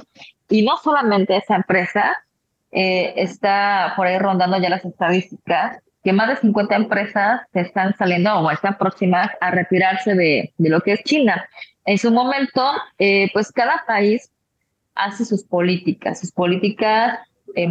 y 0.49 0.63
no 0.63 0.77
solamente 0.77 1.37
esa 1.37 1.55
empresa 1.55 2.17
eh, 2.71 3.13
está 3.17 3.93
por 3.95 4.07
ahí 4.07 4.17
rondando 4.17 4.59
ya 4.59 4.69
las 4.69 4.85
estadísticas 4.85 5.79
que 6.03 6.13
más 6.13 6.29
de 6.29 6.35
50 6.37 6.75
empresas 6.75 7.41
se 7.53 7.61
están 7.61 7.95
saliendo 7.97 8.33
o 8.33 8.49
están 8.51 8.77
próximas 8.77 9.29
a 9.39 9.51
retirarse 9.51 10.15
de, 10.15 10.53
de 10.57 10.69
lo 10.69 10.81
que 10.81 10.93
es 10.93 11.03
China. 11.03 11.47
En 11.85 11.97
su 11.97 12.11
momento, 12.11 12.63
eh, 12.97 13.29
pues 13.33 13.51
cada 13.51 13.83
país 13.85 14.31
hace 14.95 15.25
sus 15.25 15.43
políticas, 15.43 16.19
sus 16.19 16.31
políticas 16.31 17.19
eh, 17.55 17.67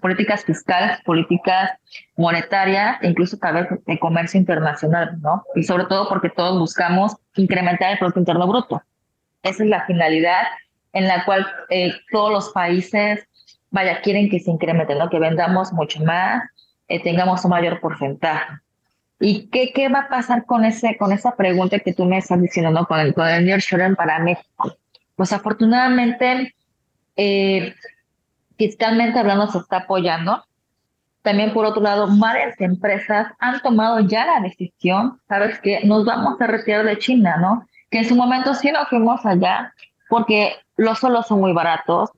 políticas 0.00 0.44
fiscales, 0.44 1.00
políticas 1.04 1.70
monetarias, 2.16 2.98
incluso 3.02 3.36
tal 3.38 3.54
vez 3.54 3.84
de 3.86 3.98
comercio 3.98 4.38
internacional, 4.38 5.20
¿no? 5.20 5.44
Y 5.54 5.62
sobre 5.62 5.84
todo 5.84 6.08
porque 6.08 6.30
todos 6.30 6.58
buscamos 6.58 7.16
incrementar 7.36 7.92
el 7.92 7.98
Producto 7.98 8.20
Interno 8.20 8.46
Bruto. 8.46 8.82
Esa 9.42 9.64
es 9.64 9.68
la 9.68 9.84
finalidad 9.86 10.42
en 10.92 11.08
la 11.08 11.24
cual 11.24 11.46
eh, 11.70 11.92
todos 12.10 12.30
los 12.30 12.48
países, 12.50 13.26
vaya, 13.70 14.00
quieren 14.00 14.28
que 14.28 14.40
se 14.40 14.50
incremente, 14.50 14.94
¿no? 14.94 15.08
Que 15.08 15.18
vendamos 15.18 15.72
mucho 15.72 16.02
más, 16.04 16.42
eh, 16.88 17.02
tengamos 17.02 17.44
un 17.44 17.50
mayor 17.50 17.80
porcentaje. 17.80 18.54
¿Y 19.18 19.48
qué, 19.50 19.72
qué 19.72 19.88
va 19.88 20.00
a 20.00 20.08
pasar 20.08 20.44
con, 20.46 20.64
ese, 20.64 20.96
con 20.96 21.12
esa 21.12 21.36
pregunta 21.36 21.78
que 21.78 21.94
tú 21.94 22.04
me 22.04 22.18
estás 22.18 22.40
diciendo, 22.42 22.70
¿no? 22.70 22.86
Con 22.86 22.98
el, 22.98 23.14
con 23.14 23.28
el 23.28 23.46
nearshoring 23.46 23.94
para 23.94 24.18
México. 24.18 24.76
Pues 25.14 25.32
afortunadamente, 25.32 26.54
eh, 27.16 27.74
fiscalmente 28.66 29.18
hablando 29.18 29.48
se 29.48 29.58
está 29.58 29.78
apoyando. 29.78 30.44
También 31.22 31.52
por 31.52 31.64
otro 31.64 31.82
lado, 31.82 32.06
varias 32.18 32.60
empresas 32.60 33.32
han 33.40 33.60
tomado 33.60 34.00
ya 34.00 34.24
la 34.24 34.40
decisión, 34.40 35.20
sabes 35.28 35.58
que 35.60 35.80
nos 35.84 36.04
vamos 36.04 36.40
a 36.40 36.46
retirar 36.46 36.84
de 36.84 36.98
China, 36.98 37.36
¿no? 37.38 37.66
Que 37.90 37.98
en 37.98 38.08
su 38.08 38.14
momento 38.14 38.54
sí 38.54 38.70
nos 38.70 38.88
fuimos 38.88 39.24
allá 39.26 39.72
porque 40.08 40.54
los 40.76 41.00
solos 41.00 41.26
son 41.26 41.40
muy 41.40 41.52
baratos, 41.52 42.10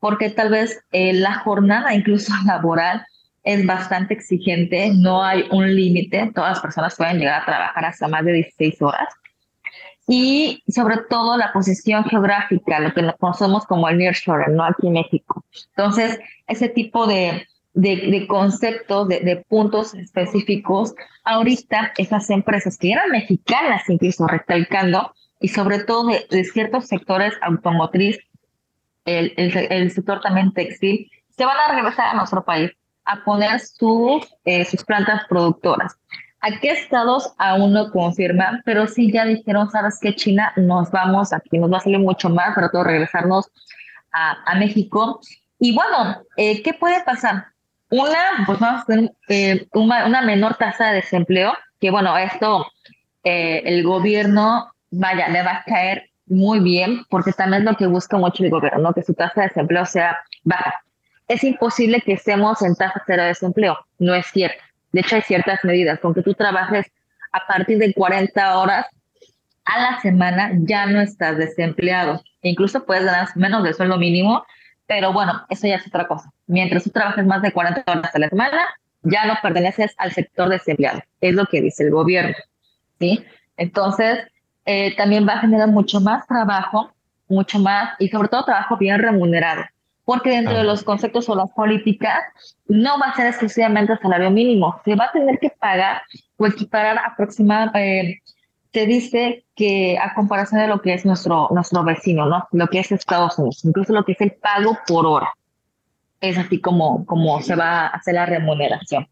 porque 0.00 0.30
tal 0.30 0.50
vez 0.50 0.84
eh, 0.90 1.12
la 1.12 1.34
jornada 1.34 1.94
incluso 1.94 2.32
laboral 2.46 3.04
es 3.44 3.64
bastante 3.64 4.14
exigente, 4.14 4.92
no 4.94 5.22
hay 5.22 5.44
un 5.50 5.74
límite, 5.74 6.30
todas 6.34 6.50
las 6.50 6.60
personas 6.60 6.96
pueden 6.96 7.18
llegar 7.18 7.42
a 7.42 7.44
trabajar 7.44 7.84
hasta 7.84 8.08
más 8.08 8.24
de 8.24 8.32
16 8.32 8.82
horas 8.82 9.08
y 10.08 10.62
sobre 10.68 10.98
todo 11.08 11.36
la 11.36 11.52
posición 11.52 12.04
geográfica, 12.04 12.80
lo 12.80 12.92
que 12.92 13.12
conocemos 13.18 13.64
como 13.66 13.88
el 13.88 13.98
nearshoring, 13.98 14.56
¿no? 14.56 14.64
Aquí 14.64 14.88
en 14.88 14.94
México. 14.94 15.44
Entonces, 15.76 16.18
ese 16.46 16.68
tipo 16.68 17.06
de, 17.06 17.46
de, 17.74 17.96
de 17.96 18.26
conceptos, 18.26 19.08
de, 19.08 19.20
de, 19.20 19.36
puntos 19.36 19.94
específicos, 19.94 20.94
ahorita 21.24 21.92
esas 21.96 22.28
empresas 22.30 22.76
que 22.76 22.92
eran 22.92 23.10
mexicanas, 23.10 23.88
incluso 23.88 24.26
recalcando, 24.26 25.12
y 25.40 25.48
sobre 25.48 25.80
todo 25.80 26.10
de, 26.30 26.44
ciertos 26.44 26.86
sectores 26.86 27.34
automotriz, 27.42 28.18
el, 29.04 29.34
el, 29.36 29.90
sector 29.90 30.20
también 30.20 30.52
textil, 30.52 31.10
se 31.30 31.44
van 31.44 31.56
a 31.58 31.74
regresar 31.74 32.08
a 32.08 32.14
nuestro 32.14 32.44
país 32.44 32.70
a 33.04 33.24
poner 33.24 33.58
sus, 33.58 34.32
eh, 34.44 34.64
sus 34.64 34.84
plantas 34.84 35.22
productoras. 35.28 35.98
¿A 36.42 36.58
qué 36.60 36.72
estados 36.72 37.32
aún 37.38 37.72
no 37.72 37.90
confirman? 37.92 38.62
Pero 38.64 38.88
sí 38.88 39.12
ya 39.12 39.24
dijeron, 39.24 39.70
¿sabes 39.70 39.98
qué? 40.00 40.14
China, 40.14 40.52
nos 40.56 40.90
vamos 40.90 41.32
aquí, 41.32 41.56
nos 41.56 41.72
va 41.72 41.78
a 41.78 41.80
salir 41.80 42.00
mucho 42.00 42.28
más, 42.28 42.52
pero 42.54 42.68
todo 42.68 42.82
regresarnos 42.82 43.48
a, 44.12 44.42
a 44.44 44.56
México. 44.56 45.20
Y 45.60 45.72
bueno, 45.72 46.20
eh, 46.36 46.60
¿qué 46.62 46.74
puede 46.74 47.00
pasar? 47.04 47.46
Una, 47.90 48.44
pues 48.44 48.58
vamos 48.58 48.82
a 48.82 48.86
tener 48.86 49.12
eh, 49.28 49.68
una, 49.74 50.22
menor 50.22 50.56
tasa 50.56 50.88
de 50.88 50.96
desempleo, 50.96 51.52
que 51.78 51.90
bueno, 51.90 52.18
esto 52.18 52.66
el 53.22 53.84
gobierno 53.84 54.72
vaya, 54.90 55.28
le 55.28 55.44
va 55.44 55.58
a 55.58 55.64
caer 55.64 56.10
muy 56.26 56.58
bien, 56.58 57.04
porque 57.08 57.32
también 57.32 57.62
es 57.62 57.70
lo 57.70 57.76
que 57.76 57.86
busca 57.86 58.16
mucho 58.16 58.42
el 58.42 58.50
gobierno, 58.50 58.92
que 58.92 59.02
su 59.02 59.14
tasa 59.14 59.42
de 59.42 59.48
desempleo 59.48 59.86
sea 59.86 60.18
baja. 60.42 60.82
Es 61.28 61.44
imposible 61.44 62.00
que 62.00 62.14
estemos 62.14 62.62
en 62.62 62.74
tasa 62.74 63.00
cero 63.06 63.22
de 63.22 63.28
desempleo, 63.28 63.78
no 63.98 64.14
es 64.14 64.26
cierto. 64.26 64.62
De 64.92 65.00
hecho, 65.00 65.16
hay 65.16 65.22
ciertas 65.22 65.60
medidas, 65.64 65.98
con 66.00 66.14
que 66.14 66.22
tú 66.22 66.34
trabajes 66.34 66.86
a 67.32 67.46
partir 67.46 67.78
de 67.78 67.92
40 67.94 68.58
horas 68.58 68.86
a 69.64 69.80
la 69.80 70.00
semana, 70.00 70.52
ya 70.54 70.86
no 70.86 71.00
estás 71.00 71.38
desempleado. 71.38 72.22
E 72.42 72.50
incluso 72.50 72.84
puedes 72.84 73.04
ganar 73.04 73.28
menos 73.36 73.62
del 73.62 73.74
sueldo 73.74 73.96
mínimo, 73.96 74.44
pero 74.86 75.12
bueno, 75.12 75.44
eso 75.48 75.66
ya 75.66 75.76
es 75.76 75.86
otra 75.86 76.06
cosa. 76.06 76.30
Mientras 76.46 76.84
tú 76.84 76.90
trabajes 76.90 77.24
más 77.24 77.42
de 77.42 77.52
40 77.52 77.84
horas 77.86 78.14
a 78.14 78.18
la 78.18 78.28
semana, 78.28 78.60
ya 79.02 79.24
no 79.26 79.34
perteneces 79.42 79.94
al 79.98 80.12
sector 80.12 80.48
desempleado. 80.48 81.00
Es 81.20 81.34
lo 81.34 81.46
que 81.46 81.60
dice 81.60 81.84
el 81.84 81.90
gobierno. 81.90 82.34
¿sí? 82.98 83.24
Entonces, 83.56 84.20
eh, 84.64 84.94
también 84.96 85.26
va 85.26 85.34
a 85.34 85.40
generar 85.40 85.68
mucho 85.68 86.00
más 86.00 86.26
trabajo, 86.26 86.92
mucho 87.28 87.58
más 87.58 87.94
y 87.98 88.08
sobre 88.08 88.28
todo 88.28 88.44
trabajo 88.44 88.76
bien 88.76 89.00
remunerado, 89.00 89.64
porque 90.04 90.30
dentro 90.30 90.56
de 90.56 90.64
los 90.64 90.82
conceptos 90.82 91.28
o 91.28 91.34
las 91.34 91.50
políticas 91.52 92.22
no 92.66 92.98
va 92.98 93.06
a 93.06 93.16
ser 93.16 93.26
exclusivamente 93.26 93.92
el 93.92 93.98
salario 94.00 94.30
mínimo, 94.30 94.80
se 94.84 94.94
va 94.94 95.06
a 95.06 95.12
tener 95.12 95.38
que 95.38 95.50
pagar 95.50 96.02
o 96.36 96.46
equiparar 96.46 96.98
aproximadamente, 96.98 98.00
eh, 98.00 98.22
se 98.72 98.86
dice 98.86 99.44
que 99.54 99.98
a 99.98 100.14
comparación 100.14 100.60
de 100.60 100.66
lo 100.66 100.80
que 100.80 100.94
es 100.94 101.04
nuestro, 101.04 101.48
nuestro 101.52 101.84
vecino, 101.84 102.26
¿no? 102.26 102.48
Lo 102.52 102.68
que 102.68 102.80
es 102.80 102.90
Estados 102.90 103.38
Unidos, 103.38 103.64
incluso 103.64 103.92
lo 103.92 104.04
que 104.04 104.12
es 104.12 104.20
el 104.20 104.32
pago 104.32 104.78
por 104.86 105.06
hora. 105.06 105.28
Es 106.20 106.38
así 106.38 106.60
como, 106.60 107.04
como 107.04 107.40
se 107.42 107.54
va 107.54 107.86
a 107.86 107.88
hacer 107.88 108.14
la 108.14 108.26
remuneración. 108.26 109.06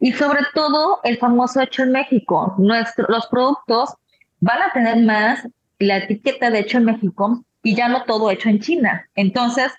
Y 0.00 0.12
sobre 0.12 0.40
todo 0.54 1.00
el 1.04 1.18
famoso 1.18 1.60
hecho 1.60 1.82
en 1.82 1.92
México, 1.92 2.54
nuestro, 2.58 3.06
los 3.08 3.26
productos 3.28 3.94
van 4.40 4.62
a 4.62 4.72
tener 4.72 5.02
más 5.04 5.46
la 5.78 5.98
etiqueta 5.98 6.50
de 6.50 6.60
hecho 6.60 6.78
en 6.78 6.84
México 6.84 7.42
y 7.62 7.74
ya 7.74 7.88
no 7.88 8.04
todo 8.04 8.30
hecho 8.30 8.48
en 8.48 8.60
China. 8.60 9.06
Entonces, 9.14 9.72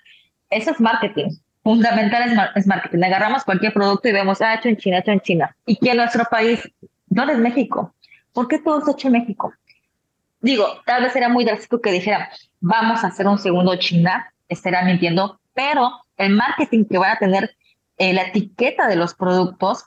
eso 0.52 0.70
es 0.70 0.80
marketing. 0.80 1.30
Fundamental 1.62 2.50
es, 2.54 2.66
marketing. 2.66 3.02
Agarramos 3.02 3.44
cualquier 3.44 3.72
producto 3.72 4.08
y 4.08 4.12
vemos, 4.12 4.40
ah, 4.42 4.54
hecho 4.54 4.68
en 4.68 4.76
China, 4.76 4.98
hecho 4.98 5.12
en 5.12 5.20
China. 5.20 5.56
Y 5.66 5.76
que 5.76 5.94
nuestro 5.94 6.24
país, 6.24 6.60
¿dónde 7.06 7.34
es 7.34 7.38
México? 7.38 7.94
¿Por 8.32 8.48
qué 8.48 8.58
todo 8.58 8.80
es 8.80 8.88
hecho 8.88 9.08
en 9.08 9.12
México? 9.12 9.52
Digo, 10.40 10.66
tal 10.86 11.02
vez 11.02 11.12
sería 11.12 11.28
muy 11.28 11.44
drástico 11.44 11.80
que 11.80 11.92
dijera, 11.92 12.30
vamos 12.60 13.04
a 13.04 13.08
hacer 13.08 13.26
un 13.28 13.38
segundo 13.38 13.76
China, 13.76 14.32
estaría 14.48 14.82
mintiendo, 14.82 15.40
pero 15.54 15.90
el 16.16 16.34
marketing 16.34 16.84
que 16.84 16.98
van 16.98 17.12
a 17.12 17.18
tener 17.18 17.54
eh, 17.98 18.12
la 18.12 18.22
etiqueta 18.22 18.88
de 18.88 18.96
los 18.96 19.14
productos 19.14 19.84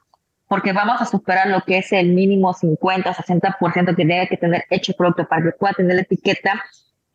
porque 0.48 0.74
vamos 0.74 1.02
a 1.02 1.06
superar 1.06 1.48
lo 1.48 1.62
que 1.62 1.80
es 1.80 1.92
el 1.92 2.14
mínimo 2.14 2.54
50, 2.54 3.14
60% 3.14 3.96
que 3.96 4.06
debe 4.06 4.28
que 4.28 4.38
tener 4.38 4.64
hecho 4.70 4.92
el 4.92 4.96
producto 4.96 5.28
para 5.28 5.44
que 5.44 5.52
pueda 5.52 5.74
tener 5.74 5.96
la 5.96 6.02
etiqueta. 6.04 6.64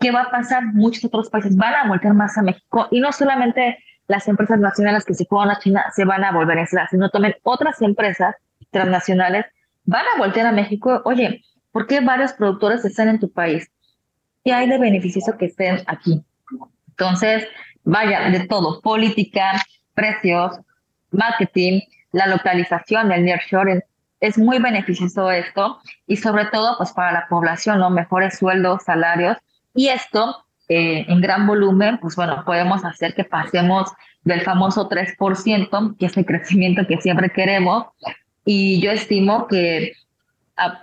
¿Qué 0.01 0.11
va 0.11 0.23
a 0.23 0.31
pasar? 0.31 0.65
Muchos 0.73 1.05
otros 1.05 1.29
países 1.29 1.55
van 1.57 1.75
a 1.75 1.87
voltear 1.87 2.15
más 2.15 2.37
a 2.39 2.43
México 2.43 2.89
y 2.91 3.01
no 3.01 3.13
solamente 3.13 3.79
las 4.09 4.27
empresas 4.29 4.59
nacionales 4.59 5.05
que 5.05 5.13
se 5.13 5.27
juegan 5.27 5.51
a 5.51 5.59
China 5.59 5.85
se 5.95 6.07
van 6.07 6.25
a 6.25 6.33
volver 6.33 6.57
a 6.57 6.63
instalar, 6.63 6.89
sino 6.89 7.11
también 7.11 7.37
otras 7.43 7.83
empresas 7.83 8.35
transnacionales 8.71 9.45
van 9.85 10.05
a 10.15 10.19
voltear 10.19 10.47
a 10.47 10.53
México. 10.53 11.03
Oye, 11.05 11.45
¿por 11.71 11.87
qué 11.87 12.01
varios 12.01 12.33
productores 12.33 12.83
están 12.85 13.09
en 13.09 13.21
tu 13.21 13.31
país? 13.31 13.71
¿Qué 14.43 14.55
hay 14.55 14.71
de 14.71 14.79
beneficioso 14.79 15.37
que 15.37 15.47
estén 15.47 15.83
aquí? 15.87 16.25
Entonces, 16.89 17.47
vaya, 17.85 18.31
de 18.31 18.47
todo, 18.47 18.81
política, 18.81 19.63
precios, 19.93 20.59
marketing, 21.11 21.81
la 22.13 22.27
localización, 22.27 23.13
el 23.13 23.27
nearshoring, 23.27 23.83
es 24.21 24.39
muy 24.39 24.59
beneficioso 24.59 25.31
esto 25.31 25.79
y 26.07 26.17
sobre 26.17 26.47
todo 26.47 26.77
pues 26.79 26.93
para 26.93 27.13
la 27.13 27.29
población, 27.29 27.79
¿no? 27.79 27.91
Mejores 27.91 28.39
sueldos, 28.39 28.85
salarios 28.85 29.37
y 29.75 29.89
esto 29.89 30.45
eh, 30.69 31.05
en 31.09 31.21
gran 31.21 31.47
volumen, 31.47 31.99
pues 32.01 32.17
bueno, 32.17 32.43
podemos 32.45 32.85
hacer 32.85 33.15
que 33.15 33.25
pasemos 33.25 33.91
del 34.23 34.43
famoso 34.43 34.89
3%, 34.89 35.97
que 35.99 36.07
es 36.07 36.17
el 36.17 36.27
crecimiento 36.27 36.87
que 36.87 37.01
siempre 37.01 37.31
queremos 37.31 37.87
y 38.45 38.81
yo 38.81 38.91
estimo 38.93 39.47
que 39.47 39.93
a, 40.57 40.83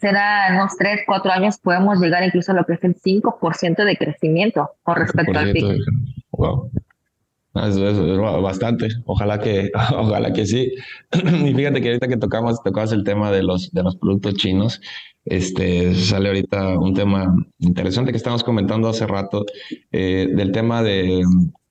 será 0.00 0.48
en 0.48 0.54
unos 0.56 0.76
3, 0.76 1.00
4 1.06 1.32
años 1.32 1.58
podemos 1.58 2.00
llegar 2.00 2.24
incluso 2.24 2.52
a 2.52 2.54
lo 2.54 2.64
que 2.64 2.74
es 2.74 2.84
el 2.84 2.94
5% 2.94 3.84
de 3.84 3.96
crecimiento 3.96 4.70
con 4.82 4.96
respecto 4.96 5.38
al 5.38 5.52
PIB. 5.52 5.78
Wow. 6.32 6.70
Es, 7.64 7.78
bastante, 8.42 8.88
ojalá 9.06 9.38
que, 9.38 9.70
ojalá 9.96 10.32
que 10.32 10.46
sí. 10.46 10.72
Y 11.12 11.54
fíjate 11.54 11.80
que 11.80 11.88
ahorita 11.88 12.08
que 12.08 12.16
tocamos, 12.16 12.62
tocabas 12.62 12.92
el 12.92 13.04
tema 13.04 13.30
de 13.30 13.42
los, 13.42 13.72
de 13.72 13.82
los 13.82 13.96
productos 13.96 14.34
chinos, 14.34 14.80
este, 15.26 15.94
sale 15.94 16.28
ahorita 16.28 16.78
un 16.78 16.94
tema 16.94 17.34
interesante 17.58 18.12
que 18.12 18.16
estamos 18.16 18.44
comentando 18.44 18.88
hace 18.88 19.06
rato, 19.06 19.44
eh, 19.92 20.28
del 20.34 20.52
tema 20.52 20.82
de, 20.82 21.22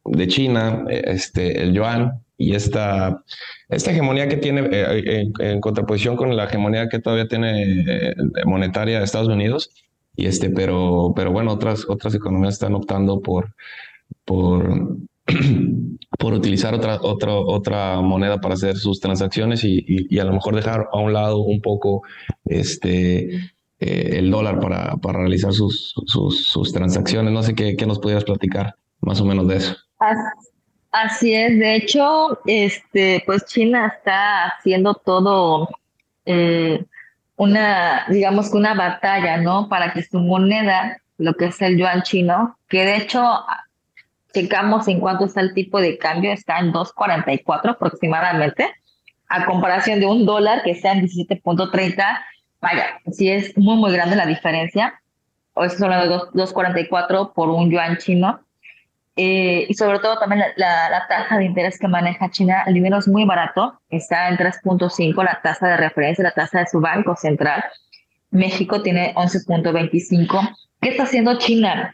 de 0.03 0.27
China, 0.27 0.83
este, 0.89 1.63
el 1.63 1.73
yuan, 1.73 2.21
y 2.37 2.53
esta, 2.53 3.23
esta 3.69 3.91
hegemonía 3.91 4.27
que 4.27 4.35
tiene 4.37 4.67
eh, 4.71 5.31
en, 5.39 5.61
contraposición 5.61 6.17
con 6.17 6.35
la 6.35 6.45
hegemonía 6.45 6.89
que 6.89 6.99
todavía 6.99 7.29
tiene 7.29 7.63
eh, 7.87 8.15
monetaria 8.45 8.99
de 8.99 9.05
Estados 9.05 9.29
Unidos. 9.29 9.71
Y 10.17 10.27
este, 10.27 10.49
pero, 10.49 11.13
pero 11.15 11.31
bueno, 11.31 11.53
otras, 11.53 11.85
otras 11.87 12.13
economías 12.13 12.55
están 12.55 12.75
optando 12.75 13.21
por 13.21 13.53
por 16.17 16.33
utilizar 16.33 16.73
otra, 16.73 16.99
otra, 17.01 17.33
otra 17.33 18.01
moneda 18.01 18.39
para 18.39 18.53
hacer 18.53 18.77
sus 18.77 18.99
transacciones 18.99 19.63
y, 19.63 19.83
y, 19.87 20.19
a 20.19 20.23
lo 20.23 20.33
mejor 20.33 20.55
dejar 20.55 20.87
a 20.91 20.97
un 20.97 21.13
lado 21.13 21.39
un 21.39 21.61
poco 21.61 22.03
este, 22.45 23.35
eh, 23.79 24.17
el 24.17 24.31
dólar 24.31 24.59
para, 24.59 24.95
para 24.97 25.19
realizar 25.19 25.53
sus, 25.53 25.93
sus, 26.05 26.73
transacciones. 26.73 27.33
No 27.33 27.43
sé 27.43 27.55
qué, 27.55 27.75
qué, 27.75 27.85
nos 27.85 27.99
pudieras 27.99 28.23
platicar 28.23 28.75
más 29.01 29.19
o 29.21 29.25
menos 29.25 29.47
de 29.47 29.57
eso. 29.57 29.75
Así 30.91 31.33
es, 31.33 31.59
de 31.59 31.75
hecho, 31.75 32.39
este, 32.45 33.21
pues 33.25 33.45
China 33.45 33.93
está 33.97 34.47
haciendo 34.47 34.93
todo 34.93 35.67
eh, 36.25 36.85
una, 37.35 38.05
digamos 38.09 38.49
que 38.49 38.57
una 38.57 38.73
batalla, 38.73 39.37
¿no? 39.37 39.67
Para 39.67 39.91
que 39.91 40.03
su 40.03 40.19
moneda, 40.19 41.01
lo 41.17 41.33
que 41.33 41.45
es 41.45 41.61
el 41.61 41.77
yuan 41.77 42.01
chino, 42.03 42.57
que 42.69 42.85
de 42.85 42.95
hecho 42.95 43.21
checamos 44.35 44.87
en 44.89 44.99
cuánto 44.99 45.25
está 45.25 45.39
el 45.39 45.53
tipo 45.53 45.79
de 45.79 45.97
cambio, 45.97 46.33
está 46.33 46.59
en 46.59 46.73
2.44 46.73 47.69
aproximadamente, 47.71 48.69
a 49.29 49.45
comparación 49.45 50.01
de 50.01 50.05
un 50.05 50.25
dólar 50.25 50.61
que 50.63 50.71
está 50.71 50.91
en 50.91 51.07
17.30, 51.07 52.19
vaya, 52.59 52.99
sí 53.11 53.29
es 53.29 53.57
muy, 53.57 53.77
muy 53.77 53.93
grande 53.93 54.17
la 54.17 54.25
diferencia. 54.25 55.01
Eso 55.55 55.77
son 55.77 55.89
los 55.89 56.33
2.44 56.33 57.31
por 57.33 57.49
un 57.49 57.71
yuan 57.71 57.97
chino. 57.97 58.41
Eh, 59.15 59.65
y 59.69 59.73
sobre 59.75 59.99
todo 59.99 60.19
también 60.19 60.43
la, 60.57 60.89
la, 60.89 61.07
tasa 61.07 61.37
de 61.37 61.45
interés 61.45 61.79
que 61.79 61.87
maneja 61.87 62.29
China, 62.29 62.63
el 62.67 62.73
dinero 62.73 62.97
es 62.97 63.07
muy 63.07 63.23
barato, 63.23 63.79
está 63.89 64.27
en 64.27 64.35
3.5 64.35 65.23
la 65.23 65.39
tasa 65.41 65.69
de 65.69 65.77
referencia, 65.77 66.25
la 66.25 66.31
tasa 66.31 66.59
de 66.59 66.67
su 66.67 66.81
banco 66.81 67.15
central. 67.15 67.63
México 68.31 68.81
tiene 68.81 69.13
11.25. 69.15 70.57
¿Qué 70.81 70.89
está 70.89 71.03
haciendo 71.03 71.37
China? 71.37 71.93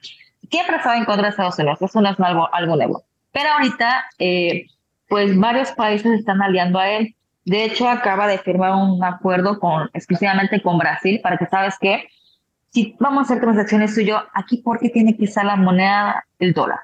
Siempre 0.51 0.75
estaba 0.75 0.97
en 0.97 1.05
contra 1.05 1.23
de 1.23 1.29
Estados 1.29 1.57
Unidos, 1.57 1.81
eso 1.81 2.01
no 2.01 2.09
es 2.09 2.19
algo, 2.19 2.53
algo 2.53 2.75
nuevo. 2.75 3.03
Pero 3.31 3.49
ahorita, 3.49 4.05
eh, 4.19 4.67
pues 5.07 5.37
varios 5.39 5.71
países 5.71 6.19
están 6.19 6.41
aliando 6.41 6.77
a 6.77 6.89
él. 6.89 7.15
De 7.45 7.63
hecho, 7.63 7.89
acaba 7.89 8.27
de 8.27 8.37
firmar 8.37 8.73
un 8.75 9.03
acuerdo 9.03 9.59
con, 9.59 9.89
exclusivamente 9.93 10.61
con 10.61 10.77
Brasil 10.77 11.19
para 11.23 11.37
que, 11.37 11.47
¿sabes 11.47 11.75
qué? 11.79 12.09
Si 12.69 12.95
vamos 12.99 13.21
a 13.21 13.23
hacer 13.23 13.41
transacciones 13.41 13.95
suyo, 13.95 14.21
aquí, 14.33 14.57
¿por 14.57 14.79
qué 14.79 14.89
tiene 14.89 15.17
que 15.17 15.25
estar 15.25 15.45
la 15.45 15.55
moneda, 15.55 16.25
el 16.39 16.53
dólar? 16.53 16.79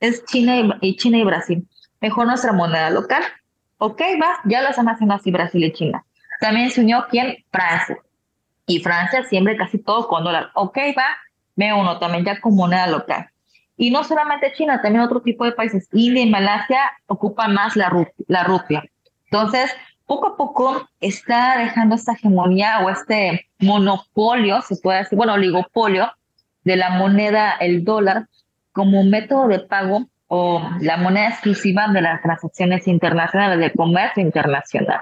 Es 0.00 0.24
China 0.26 0.78
y, 0.80 0.96
China 0.96 1.18
y 1.18 1.24
Brasil. 1.24 1.66
Mejor 2.00 2.26
nuestra 2.26 2.52
moneda 2.52 2.90
local. 2.90 3.22
Ok, 3.78 4.00
va, 4.22 4.38
ya 4.44 4.62
lo 4.62 4.68
están 4.68 4.88
haciendo 4.88 5.14
así 5.14 5.30
Brasil 5.30 5.64
y 5.64 5.72
China. 5.72 6.04
También 6.40 6.70
se 6.70 6.82
unió, 6.82 7.06
¿quién? 7.10 7.36
Francia. 7.50 7.96
Y 8.66 8.80
Francia 8.80 9.24
siempre 9.24 9.56
casi 9.56 9.78
todo 9.78 10.06
con 10.08 10.24
dólar. 10.24 10.50
Ok, 10.54 10.76
va, 10.96 11.16
B1 11.56 11.98
también 11.98 12.24
ya 12.24 12.40
como 12.40 12.56
moneda 12.56 12.86
local. 12.86 13.28
Y 13.76 13.90
no 13.90 14.04
solamente 14.04 14.52
China, 14.54 14.80
también 14.80 15.04
otro 15.04 15.20
tipo 15.20 15.44
de 15.44 15.52
países. 15.52 15.88
India 15.92 16.22
y 16.22 16.30
Malasia 16.30 16.92
ocupan 17.06 17.52
más 17.54 17.76
la, 17.76 17.92
la 18.26 18.44
rupia. 18.44 18.84
Entonces, 19.24 19.70
poco 20.06 20.28
a 20.28 20.36
poco 20.36 20.88
está 21.00 21.58
dejando 21.58 21.96
esta 21.96 22.12
hegemonía 22.12 22.80
o 22.80 22.90
este 22.90 23.48
monopolio, 23.58 24.62
se 24.62 24.76
puede 24.76 25.00
decir, 25.00 25.16
bueno, 25.16 25.34
oligopolio 25.34 26.10
de 26.64 26.76
la 26.76 26.90
moneda, 26.90 27.52
el 27.60 27.84
dólar, 27.84 28.28
como 28.72 29.04
método 29.04 29.48
de 29.48 29.60
pago 29.60 30.06
o 30.28 30.62
la 30.80 30.96
moneda 30.96 31.28
exclusiva 31.28 31.88
de 31.88 32.02
las 32.02 32.22
transacciones 32.22 32.86
internacionales, 32.88 33.58
del 33.58 33.72
comercio 33.72 34.22
internacional. 34.22 35.00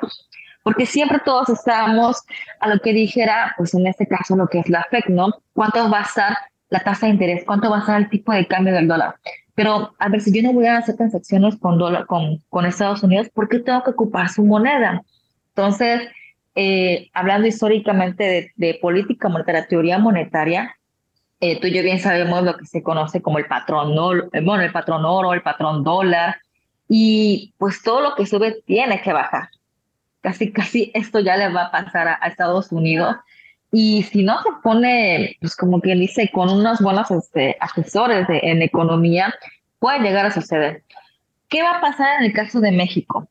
Porque 0.65 0.87
siempre 0.87 1.21
todos 1.25 1.49
estábamos 1.51 2.23
a 2.59 2.69
lo 2.69 2.81
que 2.81 2.93
dijera, 2.93 3.55
pues 3.57 3.75
en 3.75 3.87
este 3.87 4.09
caso 4.09 4.35
lo 4.35 4.49
que 4.49 4.59
es 4.59 4.69
la 4.69 4.85
FED, 4.91 5.05
¿no? 5.11 5.31
¿Cuánto 5.53 5.89
va 5.89 6.01
a 6.01 6.03
estar 6.03 6.37
la 6.71 6.81
tasa 6.81 7.07
de 7.07 7.13
interés? 7.13 7.45
¿Cuánto 7.47 7.71
va 7.71 7.79
a 7.79 7.87
ser 7.87 7.97
el 7.97 8.09
tipo 8.09 8.33
de 8.33 8.47
cambio 8.49 8.75
del 8.75 8.89
dólar? 8.89 9.15
Pero 9.55 9.95
a 9.99 10.09
ver, 10.09 10.21
si 10.21 10.33
yo 10.35 10.43
no 10.43 10.53
voy 10.53 10.67
a 10.67 10.79
hacer 10.79 10.97
transacciones 10.97 11.57
con, 11.57 11.79
dólar, 11.79 12.07
con, 12.07 12.43
con 12.49 12.67
Estados 12.67 13.05
Unidos, 13.05 13.29
¿por 13.33 13.49
qué 13.49 13.61
tengo 13.61 13.85
que 13.85 13.91
ocupar 13.91 14.29
su 14.29 14.45
moneda? 14.45 15.03
Entonces, 15.51 16.09
eh, 16.57 17.11
hablando 17.13 17.47
históricamente 17.47 18.25
de, 18.25 18.53
de, 18.57 18.79
política 18.81 19.29
monetaria, 19.29 19.69
teoría 19.69 19.99
monetaria, 19.99 20.75
eh, 21.41 21.61
tú 21.61 21.67
y 21.67 21.75
yo 21.75 21.83
bien 21.83 22.01
sabemos 22.01 22.43
lo 22.43 22.57
que 22.57 22.65
se 22.65 22.83
conoce 22.83 23.21
como 23.21 23.39
el 23.39 23.47
patrón, 23.47 23.95
¿no? 23.95 24.15
Eh, 24.15 24.41
bueno, 24.43 24.63
el 24.63 24.73
patrón 24.73 25.05
oro, 25.05 25.35
el 25.35 25.43
patrón 25.43 25.85
dólar, 25.85 26.37
y 26.89 27.53
pues 27.59 27.83
todo 27.83 28.01
lo 28.01 28.15
que 28.15 28.27
sube 28.27 28.63
tiene 28.67 29.03
que 29.03 29.13
bajar. 29.13 29.49
Casi, 30.25 30.51
casi 30.53 30.91
esto 30.95 31.21
ya 31.21 31.37
le 31.37 31.51
va 31.51 31.65
a 31.65 31.71
pasar 31.71 32.09
a, 32.09 32.15
Estados 32.27 32.73
Unidos. 32.73 33.15
Y 33.71 34.05
si 34.05 34.23
no 34.25 34.43
se 34.43 34.49
pone, 34.63 35.37
pues 35.39 35.55
como 35.55 35.83
quien 35.83 36.01
dice, 36.01 36.31
con 36.33 36.49
unos 36.49 36.81
buenos 36.81 37.11
este, 37.11 37.59
asesores 37.61 38.27
en 38.31 38.63
economía, 38.63 39.35
puede 39.79 40.01
llegar 40.01 40.25
a 40.25 40.31
suceder. 40.31 40.83
¿Qué 41.51 41.63
va 41.63 41.73
a 41.73 41.81
pasar 41.83 42.21
en 42.21 42.25
el 42.25 42.33
caso 42.33 42.63
de 42.63 42.73
México? 42.73 43.29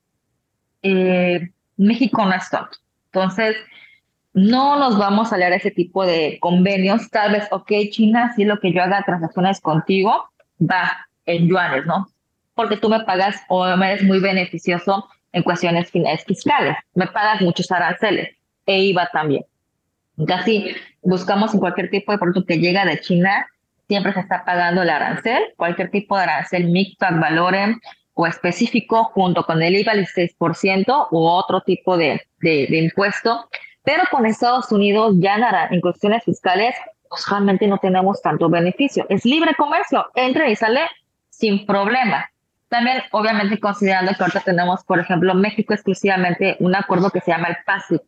Eh, 0.84 1.50
México 1.78 2.24
no 2.24 2.36
está. 2.36 2.70
Entonces, 3.06 3.56
no 4.34 4.78
nos 4.78 5.00
vamos 5.00 5.34
a 5.34 5.38
leer 5.38 5.54
ese 5.54 5.72
tipo 5.72 6.06
de 6.06 6.38
convenios. 6.42 7.10
Tal 7.10 7.32
vez, 7.32 7.48
ok, 7.50 7.72
China, 7.90 8.34
si 8.36 8.46
lo 8.46 8.60
que 8.60 8.72
yo 8.72 8.84
haga 8.84 9.02
transacciones 9.04 9.60
contigo 9.62 10.30
va 10.62 11.08
en 11.26 11.48
yuanes, 11.48 11.88
¿no? 11.88 12.08
Porque 12.54 12.78
tú 12.78 12.88
me 12.88 13.00
pagas 13.00 13.42
o 13.50 13.66
me 13.78 13.94
eres 13.94 14.04
muy 14.04 14.20
beneficioso 14.20 15.10
en 15.34 15.44
cuestiones 15.44 15.92
fiscales. 16.26 16.78
Me 16.94 17.08
pagas 17.08 17.42
muchos 17.42 17.70
aranceles 17.72 18.30
e 18.66 18.80
IVA 18.80 19.10
también. 19.12 19.44
Casi 20.28 20.76
buscamos 21.02 21.54
en 21.54 21.60
cualquier 21.60 21.90
tipo 21.90 22.12
de 22.12 22.20
producto 22.20 22.46
que 22.46 22.60
llega 22.60 22.86
de 22.86 23.00
China, 23.02 23.46
siempre 23.88 24.14
se 24.14 24.22
está 24.22 24.46
pagando 24.46 24.84
el 24.84 24.90
arancel, 24.90 25.44
cualquier 25.58 25.90
tipo 25.92 26.16
de 26.16 26.24
arancel 26.24 26.70
mixto 26.70 27.06
ad 27.06 27.20
valorem 27.20 27.80
o 28.14 28.28
específico 28.28 29.06
junto 29.06 29.44
con 29.44 29.62
el 29.62 29.76
IVA 29.76 29.96
del 29.96 30.08
6% 30.08 31.08
u 31.12 31.20
otro 31.26 31.62
tipo 31.62 31.98
de, 31.98 32.22
de, 32.42 32.68
de, 32.70 32.78
impuesto. 32.78 33.50
Pero 33.84 34.04
con 34.12 34.26
Estados 34.26 34.72
Unidos 34.72 35.16
ya 35.18 35.68
en 35.72 35.82
cuestiones 35.82 36.24
fiscales, 36.24 36.76
pues 37.10 37.28
realmente 37.28 37.68
no 37.68 37.80
tenemos 37.80 38.22
tanto 38.22 38.50
beneficio. 38.50 39.06
Es 39.10 39.26
libre 39.26 39.56
comercio, 39.56 40.06
entra 40.16 40.48
y 40.48 40.56
sale 40.56 40.82
sin 41.30 41.66
problema. 41.66 42.30
También, 42.74 43.04
obviamente, 43.12 43.60
considerando 43.60 44.14
que 44.16 44.24
ahorita 44.24 44.40
tenemos, 44.40 44.84
por 44.84 45.00
ejemplo, 45.00 45.36
México 45.36 45.76
exclusivamente 45.76 46.58
un 46.60 46.76
acuerdo 46.76 47.12
que 47.12 47.22
se 47.22 47.30
llama 47.30 47.50
el 47.50 47.58
PASIC, 47.64 48.02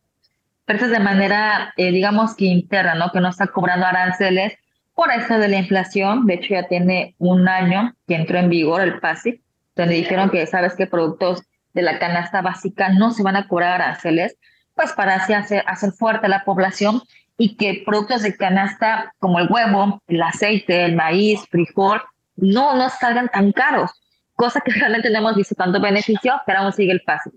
pero 0.66 0.88
de 0.88 1.00
manera, 1.00 1.72
eh, 1.78 1.92
digamos 1.92 2.36
que 2.36 2.46
interna, 2.46 2.96
¿no? 2.96 3.12
Que 3.12 3.20
no 3.20 3.30
está 3.30 3.46
cobrando 3.46 3.86
aranceles 3.86 4.58
por 4.96 5.12
eso 5.12 5.38
de 5.38 5.50
la 5.50 5.58
inflación. 5.58 6.26
De 6.26 6.34
hecho, 6.34 6.56
ya 6.56 6.68
tiene 6.68 7.14
un 7.20 7.48
año 7.48 7.94
que 8.08 8.16
entró 8.16 8.40
en 8.40 8.50
vigor 8.50 8.82
el 8.82 9.00
PASI, 9.00 9.40
donde 9.76 9.94
dijeron 9.94 10.32
que, 10.32 10.48
¿sabes 10.48 10.74
qué? 10.76 10.88
Productos 10.88 11.44
de 11.76 11.84
la 11.84 12.00
canasta 12.00 12.42
básica 12.42 12.90
no 12.90 13.12
se 13.12 13.22
van 13.22 13.36
a 13.36 13.48
cobrar 13.48 13.80
aranceles, 13.80 14.36
pues 14.74 14.94
para 14.94 15.18
así 15.18 15.34
hacer, 15.34 15.64
hacer 15.68 15.92
fuerte 15.92 16.26
a 16.26 16.30
la 16.30 16.44
población 16.44 17.04
y 17.38 17.56
que 17.56 17.84
productos 17.86 18.24
de 18.24 18.36
canasta 18.36 19.14
como 19.20 19.38
el 19.38 19.48
huevo, 19.48 20.02
el 20.08 20.24
aceite, 20.24 20.86
el 20.86 20.96
maíz, 20.96 21.42
frijol, 21.52 22.02
no, 22.36 22.76
no 22.76 22.90
salgan 22.90 23.30
tan 23.30 23.52
caros, 23.52 23.92
cosa 24.36 24.62
que 24.62 24.72
realmente 24.80 25.10
no 25.10 25.20
hemos 25.20 25.36
visto 25.36 25.56
tanto 25.56 25.80
beneficio, 25.80 26.34
pero 26.46 26.60
aún 26.60 26.74
sigue 26.74 26.92
el 26.92 27.02
PASI. 27.02 27.32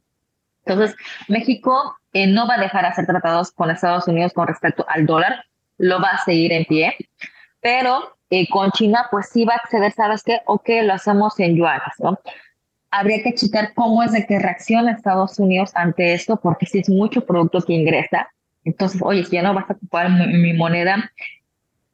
Entonces, 0.65 0.97
México 1.29 1.97
eh, 2.13 2.27
no 2.27 2.47
va 2.47 2.55
a 2.55 2.61
dejar 2.61 2.83
de 2.83 2.89
hacer 2.89 3.07
tratados 3.07 3.53
con 3.53 3.71
Estados 3.71 4.07
Unidos 4.07 4.33
con 4.35 4.47
respecto 4.47 4.85
al 4.89 5.07
dólar, 5.07 5.45
lo 5.79 6.01
va 6.01 6.11
a 6.11 6.25
seguir 6.25 6.53
en 6.53 6.65
pie, 6.67 6.97
pero 7.61 8.19
eh, 8.31 8.47
con 8.49 8.71
China, 8.73 9.07
pues 9.11 9.31
sí 9.31 9.45
va 9.45 9.55
a 9.55 9.57
acceder, 9.57 9.93
¿sabes 9.93 10.23
qué? 10.23 10.41
Ok, 10.47 10.69
lo 10.83 10.93
hacemos 10.93 11.39
en 11.41 11.57
yuanes, 11.57 11.95
¿no? 12.01 12.19
Habría 12.91 13.23
que 13.23 13.35
checar 13.35 13.73
cómo 13.75 14.03
es 14.03 14.13
de 14.13 14.27
que 14.27 14.39
reacciona 14.39 14.93
Estados 14.93 15.39
Unidos 15.39 15.71
ante 15.75 16.13
esto, 16.13 16.37
porque 16.37 16.67
si 16.67 16.81
es 16.81 16.89
mucho 16.89 17.25
producto 17.25 17.61
que 17.63 17.75
ingresa, 17.75 18.29
entonces, 18.65 19.01
oye, 19.03 19.25
si 19.25 19.33
ya 19.33 19.43
no 19.43 19.55
vas 19.55 19.71
a 19.71 19.75
ocupar 19.75 20.11
mi, 20.11 20.27
mi 20.27 20.53
moneda, 20.53 21.11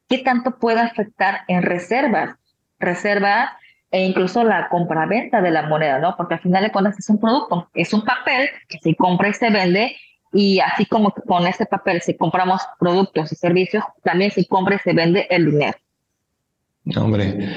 ¿qué 0.09 0.17
tanto 0.17 0.57
puede 0.57 0.81
afectar 0.81 1.41
en 1.47 1.61
reservas? 1.61 2.35
Reservas 2.79 3.51
e 3.95 4.03
incluso 4.03 4.43
la 4.43 4.67
compraventa 4.67 5.41
de 5.41 5.51
la 5.51 5.69
moneda, 5.69 5.99
¿no? 5.99 6.17
Porque 6.17 6.33
al 6.33 6.41
final 6.41 6.61
de 6.61 6.69
cuentas 6.69 6.99
es 6.99 7.09
un 7.09 7.17
producto, 7.17 7.69
es 7.73 7.93
un 7.93 8.03
papel 8.03 8.49
que 8.67 8.77
se 8.77 8.93
compra 8.93 9.29
y 9.29 9.33
se 9.33 9.49
vende 9.49 9.95
y 10.33 10.59
así 10.59 10.85
como 10.85 11.11
con 11.11 11.47
este 11.47 11.65
papel 11.65 12.01
si 12.01 12.17
compramos 12.17 12.61
productos 12.77 13.31
y 13.31 13.37
servicios, 13.37 13.85
también 14.03 14.31
se 14.31 14.45
compra 14.47 14.75
y 14.75 14.79
se 14.79 14.91
vende 14.91 15.27
el 15.29 15.49
dinero. 15.49 15.77
Hombre, 16.97 17.55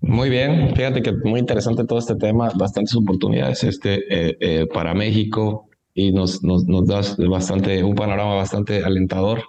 muy 0.00 0.30
bien. 0.30 0.74
Fíjate 0.74 1.02
que 1.02 1.12
muy 1.12 1.40
interesante 1.40 1.84
todo 1.84 1.98
este 1.98 2.14
tema, 2.14 2.48
bastantes 2.54 2.96
oportunidades 2.96 3.62
este 3.62 3.96
eh, 4.08 4.36
eh, 4.40 4.66
para 4.72 4.94
México 4.94 5.68
y 5.92 6.10
nos, 6.10 6.42
nos, 6.42 6.64
nos 6.64 6.86
das 6.86 7.18
bastante, 7.18 7.84
un 7.84 7.94
panorama 7.94 8.34
bastante 8.34 8.82
alentador 8.82 9.42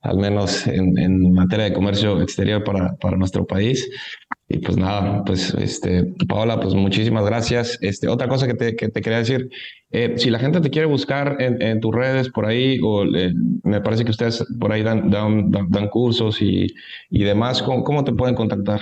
al 0.00 0.16
menos 0.16 0.66
en, 0.66 0.96
en, 0.98 1.32
materia 1.32 1.66
de 1.66 1.72
comercio 1.72 2.22
exterior 2.22 2.62
para, 2.64 2.94
para 2.96 3.16
nuestro 3.16 3.46
país. 3.46 3.88
Y 4.50 4.58
pues 4.58 4.78
nada, 4.78 5.24
pues 5.24 5.52
este, 5.54 6.04
Paola, 6.26 6.58
pues 6.58 6.74
muchísimas 6.74 7.24
gracias. 7.26 7.78
Este, 7.82 8.08
otra 8.08 8.28
cosa 8.28 8.46
que 8.46 8.54
te, 8.54 8.76
que 8.76 8.88
te 8.88 9.02
quería 9.02 9.18
decir, 9.18 9.50
eh, 9.90 10.14
si 10.16 10.30
la 10.30 10.38
gente 10.38 10.60
te 10.60 10.70
quiere 10.70 10.86
buscar 10.86 11.36
en, 11.40 11.60
en 11.60 11.80
tus 11.80 11.94
redes 11.94 12.30
por 12.30 12.46
ahí, 12.46 12.78
o 12.82 13.04
eh, 13.04 13.32
me 13.62 13.80
parece 13.80 14.04
que 14.04 14.10
ustedes 14.10 14.44
por 14.58 14.72
ahí 14.72 14.82
dan, 14.82 15.10
dan, 15.10 15.50
dan, 15.50 15.88
cursos 15.88 16.40
y, 16.40 16.66
y 17.10 17.24
demás, 17.24 17.62
¿cómo, 17.62 17.84
¿cómo, 17.84 18.04
te 18.04 18.12
pueden 18.12 18.34
contactar? 18.34 18.80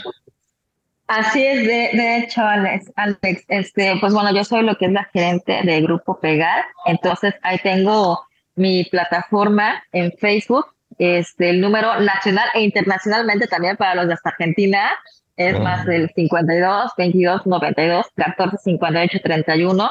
Así 1.08 1.42
es, 1.42 1.66
de, 1.66 1.90
de 1.92 2.18
hecho, 2.18 2.42
Alex, 2.42 2.92
Alex, 2.96 3.44
este, 3.48 3.94
pues 4.00 4.12
bueno, 4.12 4.34
yo 4.34 4.44
soy 4.44 4.64
lo 4.64 4.76
que 4.76 4.86
es 4.86 4.92
la 4.92 5.04
gerente 5.12 5.60
de 5.64 5.80
Grupo 5.80 6.18
Pegar, 6.20 6.64
entonces 6.84 7.34
ahí 7.42 7.58
tengo 7.62 8.20
mi 8.56 8.84
plataforma 8.84 9.82
en 9.92 10.12
Facebook, 10.18 10.75
este, 10.98 11.50
el 11.50 11.60
número 11.60 12.00
nacional 12.00 12.48
e 12.54 12.62
internacionalmente 12.62 13.46
también 13.46 13.76
para 13.76 13.94
los 13.94 14.08
de 14.08 14.14
hasta 14.14 14.30
Argentina 14.30 14.90
es 15.36 15.58
más 15.60 15.84
del 15.84 16.10
52, 16.14 16.92
22, 16.96 17.46
92, 17.46 18.06
14, 18.14 18.56
58, 18.56 19.18
31. 19.22 19.90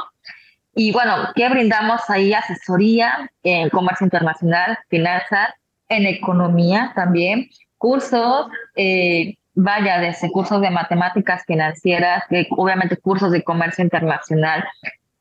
Y 0.74 0.92
bueno, 0.92 1.30
¿qué 1.36 1.48
brindamos 1.50 2.02
ahí? 2.10 2.34
Asesoría 2.34 3.30
en 3.44 3.70
comercio 3.70 4.06
internacional, 4.06 4.78
finanzas, 4.90 5.50
en 5.88 6.08
economía 6.08 6.92
también, 6.96 7.48
cursos, 7.78 8.48
eh, 8.76 9.36
vaya, 9.54 10.00
desde 10.00 10.32
cursos 10.32 10.60
de 10.62 10.72
matemáticas 10.72 11.44
financieras, 11.46 12.24
obviamente 12.50 12.98
cursos 12.98 13.32
de 13.32 13.44
comercio 13.44 13.84
internacional, 13.84 14.66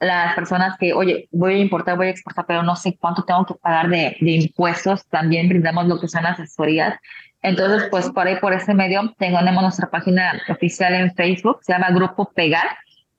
las 0.05 0.35
personas 0.35 0.77
que, 0.79 0.93
oye, 0.93 1.29
voy 1.33 1.55
a 1.55 1.59
importar, 1.59 1.97
voy 1.97 2.09
a 2.09 2.11
exportar, 2.11 2.45
pero 2.47 2.63
no 2.63 2.77
sé 2.77 2.97
cuánto 2.99 3.25
tengo 3.25 3.45
que 3.47 3.55
pagar 3.55 3.89
de, 3.89 4.17
de 4.21 4.31
impuestos, 4.31 5.07
también 5.09 5.49
brindamos 5.49 5.87
lo 5.87 6.01
que 6.01 6.09
son 6.09 6.27
asesorías. 6.27 6.99
Entonces, 7.43 7.89
pues 7.91 8.09
por 8.11 8.27
ahí, 8.27 8.37
por 8.41 8.55
ese 8.55 8.73
medio, 8.73 9.15
tenemos 9.19 9.63
nuestra 9.63 9.91
página 9.91 10.41
oficial 10.49 10.95
en 10.95 11.15
Facebook, 11.15 11.59
se 11.63 11.75
llama 11.75 11.91
Grupo 11.91 12.33
Pegar. 12.35 12.65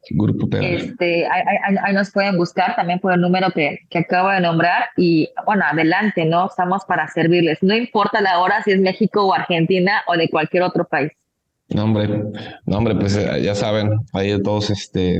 Grupo 0.09 0.49
Pegar. 0.49 0.65
Este, 0.65 1.27
ahí, 1.27 1.43
ahí, 1.67 1.75
ahí, 1.83 1.93
nos 1.93 2.11
pueden 2.11 2.35
buscar 2.35 2.75
también 2.75 2.99
por 2.99 3.13
el 3.13 3.21
número 3.21 3.51
que, 3.51 3.79
que 3.89 3.99
acabo 3.99 4.29
de 4.29 4.39
nombrar 4.39 4.85
y, 4.97 5.29
bueno, 5.45 5.63
adelante, 5.63 6.25
¿no? 6.25 6.47
Estamos 6.47 6.83
para 6.85 7.07
servirles. 7.07 7.61
No 7.61 7.75
importa 7.75 8.19
la 8.19 8.39
hora 8.39 8.63
si 8.63 8.71
es 8.71 8.79
México 8.79 9.27
o 9.27 9.33
Argentina 9.33 10.01
o 10.07 10.17
de 10.17 10.27
cualquier 10.27 10.63
otro 10.63 10.85
país. 10.85 11.11
No, 11.69 11.83
hombre, 11.83 12.07
no, 12.65 12.77
hombre, 12.77 12.95
pues 12.95 13.15
eh, 13.17 13.41
ya 13.41 13.55
saben, 13.55 13.91
ahí 14.13 14.41
todos, 14.41 14.69
este, 14.69 15.19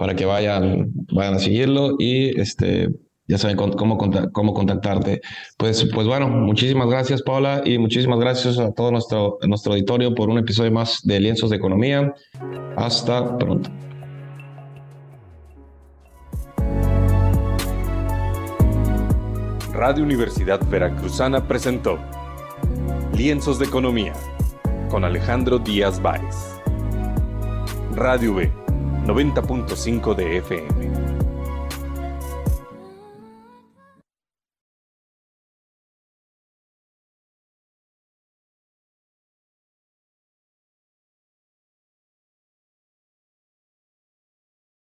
para 0.00 0.16
que 0.16 0.24
vayan, 0.24 0.90
vayan 1.12 1.34
a 1.34 1.38
seguirlo 1.38 1.96
y 1.98 2.40
este, 2.40 2.88
ya 3.28 3.36
saben 3.36 3.58
cómo, 3.58 3.98
cómo 4.32 4.54
contactarte. 4.54 5.20
Pues, 5.58 5.86
pues 5.92 6.06
bueno, 6.06 6.26
muchísimas 6.26 6.88
gracias 6.88 7.20
Paula 7.20 7.60
y 7.66 7.76
muchísimas 7.76 8.18
gracias 8.18 8.58
a 8.58 8.72
todo 8.72 8.92
nuestro, 8.92 9.36
nuestro 9.46 9.74
auditorio 9.74 10.14
por 10.14 10.30
un 10.30 10.38
episodio 10.38 10.72
más 10.72 11.02
de 11.02 11.20
Lienzos 11.20 11.50
de 11.50 11.56
Economía. 11.56 12.14
Hasta 12.78 13.36
pronto. 13.36 13.68
Radio 19.74 20.02
Universidad 20.02 20.66
Veracruzana 20.70 21.46
presentó 21.46 21.98
Lienzos 23.14 23.58
de 23.58 23.66
Economía 23.66 24.14
con 24.88 25.04
Alejandro 25.04 25.58
Díaz 25.58 26.00
Báez. 26.00 26.58
Radio 27.94 28.36
B 28.36 28.59
90.5 29.10 30.14
de 30.14 30.38
FM. 30.38 30.99